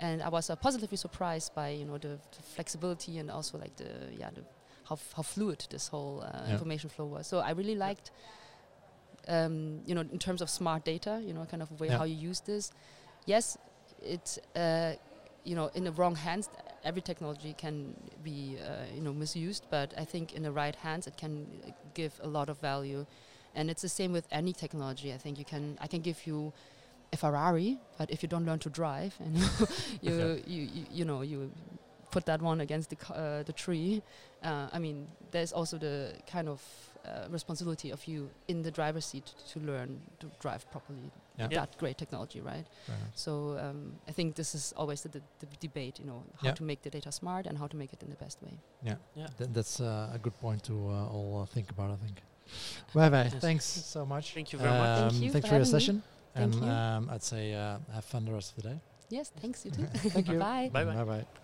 And 0.00 0.22
I 0.22 0.28
was 0.28 0.50
uh, 0.50 0.56
positively 0.56 0.96
surprised 0.96 1.54
by 1.54 1.70
you 1.70 1.84
know 1.84 1.98
the, 1.98 2.18
the 2.36 2.42
flexibility 2.54 3.18
and 3.18 3.30
also 3.30 3.58
like 3.58 3.76
the 3.76 3.90
yeah 4.18 4.30
the 4.34 4.42
how, 4.88 4.98
how 5.16 5.22
fluid 5.22 5.66
this 5.70 5.88
whole 5.88 6.22
uh, 6.22 6.42
Yeah. 6.46 6.52
information 6.52 6.90
flow 6.90 7.06
was. 7.06 7.26
So 7.26 7.38
I 7.38 7.52
really 7.52 7.74
liked, 7.76 8.10
um, 9.28 9.80
you 9.86 9.94
know, 9.94 10.02
in 10.02 10.18
terms 10.18 10.40
of 10.42 10.50
smart 10.50 10.84
data, 10.84 11.20
you 11.24 11.32
know, 11.32 11.44
kind 11.44 11.62
of 11.62 11.80
way 11.80 11.88
Yeah. 11.88 11.98
how 11.98 12.04
you 12.04 12.14
use 12.14 12.40
this. 12.40 12.70
Yes, 13.26 13.56
it's, 14.02 14.38
uh, 14.56 14.94
you 15.44 15.54
know, 15.54 15.70
in 15.74 15.84
the 15.84 15.92
wrong 15.92 16.14
hands, 16.16 16.48
every 16.84 17.02
technology 17.02 17.54
can 17.54 17.94
be, 18.22 18.58
uh, 18.60 18.84
you 18.94 19.00
know, 19.00 19.12
misused. 19.12 19.64
But 19.70 19.92
I 19.96 20.04
think 20.04 20.32
in 20.34 20.42
the 20.42 20.52
right 20.52 20.76
hands, 20.76 21.06
it 21.06 21.16
can 21.16 21.46
give 21.94 22.12
a 22.22 22.28
lot 22.28 22.48
of 22.48 22.58
value. 22.58 23.06
And 23.54 23.70
it's 23.70 23.82
the 23.82 23.88
same 23.88 24.12
with 24.12 24.26
any 24.30 24.52
technology. 24.52 25.12
I 25.12 25.18
think 25.18 25.38
you 25.38 25.44
can, 25.44 25.78
I 25.80 25.86
can 25.86 26.00
give 26.00 26.26
you 26.26 26.52
a 27.12 27.16
Ferrari, 27.16 27.78
but 27.98 28.10
if 28.10 28.22
you 28.22 28.28
don't 28.28 28.44
learn 28.44 28.58
to 28.60 28.70
drive 28.70 29.14
and 29.20 29.36
you, 30.02 30.12
you, 30.12 30.42
you, 30.46 30.62
you, 30.74 30.86
you 30.90 31.04
know, 31.04 31.22
you 31.22 31.50
put 32.10 32.26
that 32.26 32.42
one 32.42 32.60
against 32.60 32.90
the, 32.90 33.14
uh, 33.14 33.42
the 33.44 33.52
tree, 33.52 34.02
uh, 34.42 34.68
I 34.72 34.78
mean, 34.78 35.06
there's 35.30 35.52
also 35.52 35.78
the 35.78 36.12
kind 36.26 36.48
of 36.48 36.60
uh, 37.06 37.28
responsibility 37.30 37.90
of 37.92 38.06
you 38.06 38.30
in 38.48 38.62
the 38.62 38.70
driver's 38.70 39.04
seat 39.06 39.26
to 39.52 39.60
learn 39.60 40.00
to 40.20 40.26
drive 40.40 40.64
properly. 40.70 41.10
Yeah. 41.38 41.48
Yeah. 41.50 41.60
That 41.60 41.76
great 41.78 41.98
technology, 41.98 42.40
right? 42.40 42.66
Fair 42.86 42.96
enough. 42.96 43.08
So 43.14 43.58
um, 43.58 43.94
I 44.08 44.12
think 44.12 44.34
this 44.36 44.54
is 44.54 44.72
always 44.76 45.02
the, 45.02 45.08
the, 45.08 45.20
the 45.40 45.46
debate, 45.60 45.98
you 45.98 46.06
know, 46.06 46.22
how 46.40 46.48
Yeah. 46.48 46.54
to 46.54 46.62
make 46.62 46.82
the 46.82 46.90
data 46.90 47.10
smart 47.12 47.46
and 47.46 47.58
how 47.58 47.66
to 47.66 47.76
make 47.76 47.92
it 47.92 48.02
in 48.02 48.10
the 48.10 48.16
best 48.24 48.38
way. 48.42 48.54
Yeah, 48.82 48.96
Yeah. 49.14 49.26
Th- 49.38 49.50
that's 49.52 49.80
uh, 49.80 50.10
a 50.14 50.18
good 50.18 50.38
point 50.40 50.62
to 50.64 50.72
uh, 50.72 51.08
all 51.14 51.40
uh, 51.42 51.46
think 51.54 51.70
about. 51.70 51.90
I 51.90 51.96
think. 51.96 52.16
Bye 52.94 53.08
bye. 53.10 53.24
Yes. 53.32 53.34
Thanks 53.40 53.64
so 53.64 54.06
much. 54.06 54.32
Thank 54.34 54.52
you 54.52 54.58
very 54.58 54.70
much. 54.70 54.98
Thank 54.98 55.12
Um, 55.12 55.22
you 55.22 55.30
Thanks 55.32 55.46
for 55.46 55.50
for 55.50 55.54
your 55.56 55.64
having 55.64 55.72
me. 55.74 55.80
session. 55.80 56.02
Thank 56.34 56.54
and 56.54 56.64
you. 56.64 56.70
Um, 56.70 57.10
I'd 57.10 57.22
say 57.22 57.54
uh, 57.54 57.78
have 57.94 58.04
fun 58.04 58.24
the 58.24 58.32
rest 58.32 58.56
of 58.56 58.62
the 58.62 58.68
day. 58.70 58.78
Yes, 59.10 59.30
thanks, 59.40 59.64
you 59.64 59.70
too. 59.76 59.86
Thank 60.14 60.28
you. 60.28 60.38
Bye. 60.38 60.70
Bye-bye. 60.72 60.94
Bye 60.94 61.04
bye. 61.04 61.43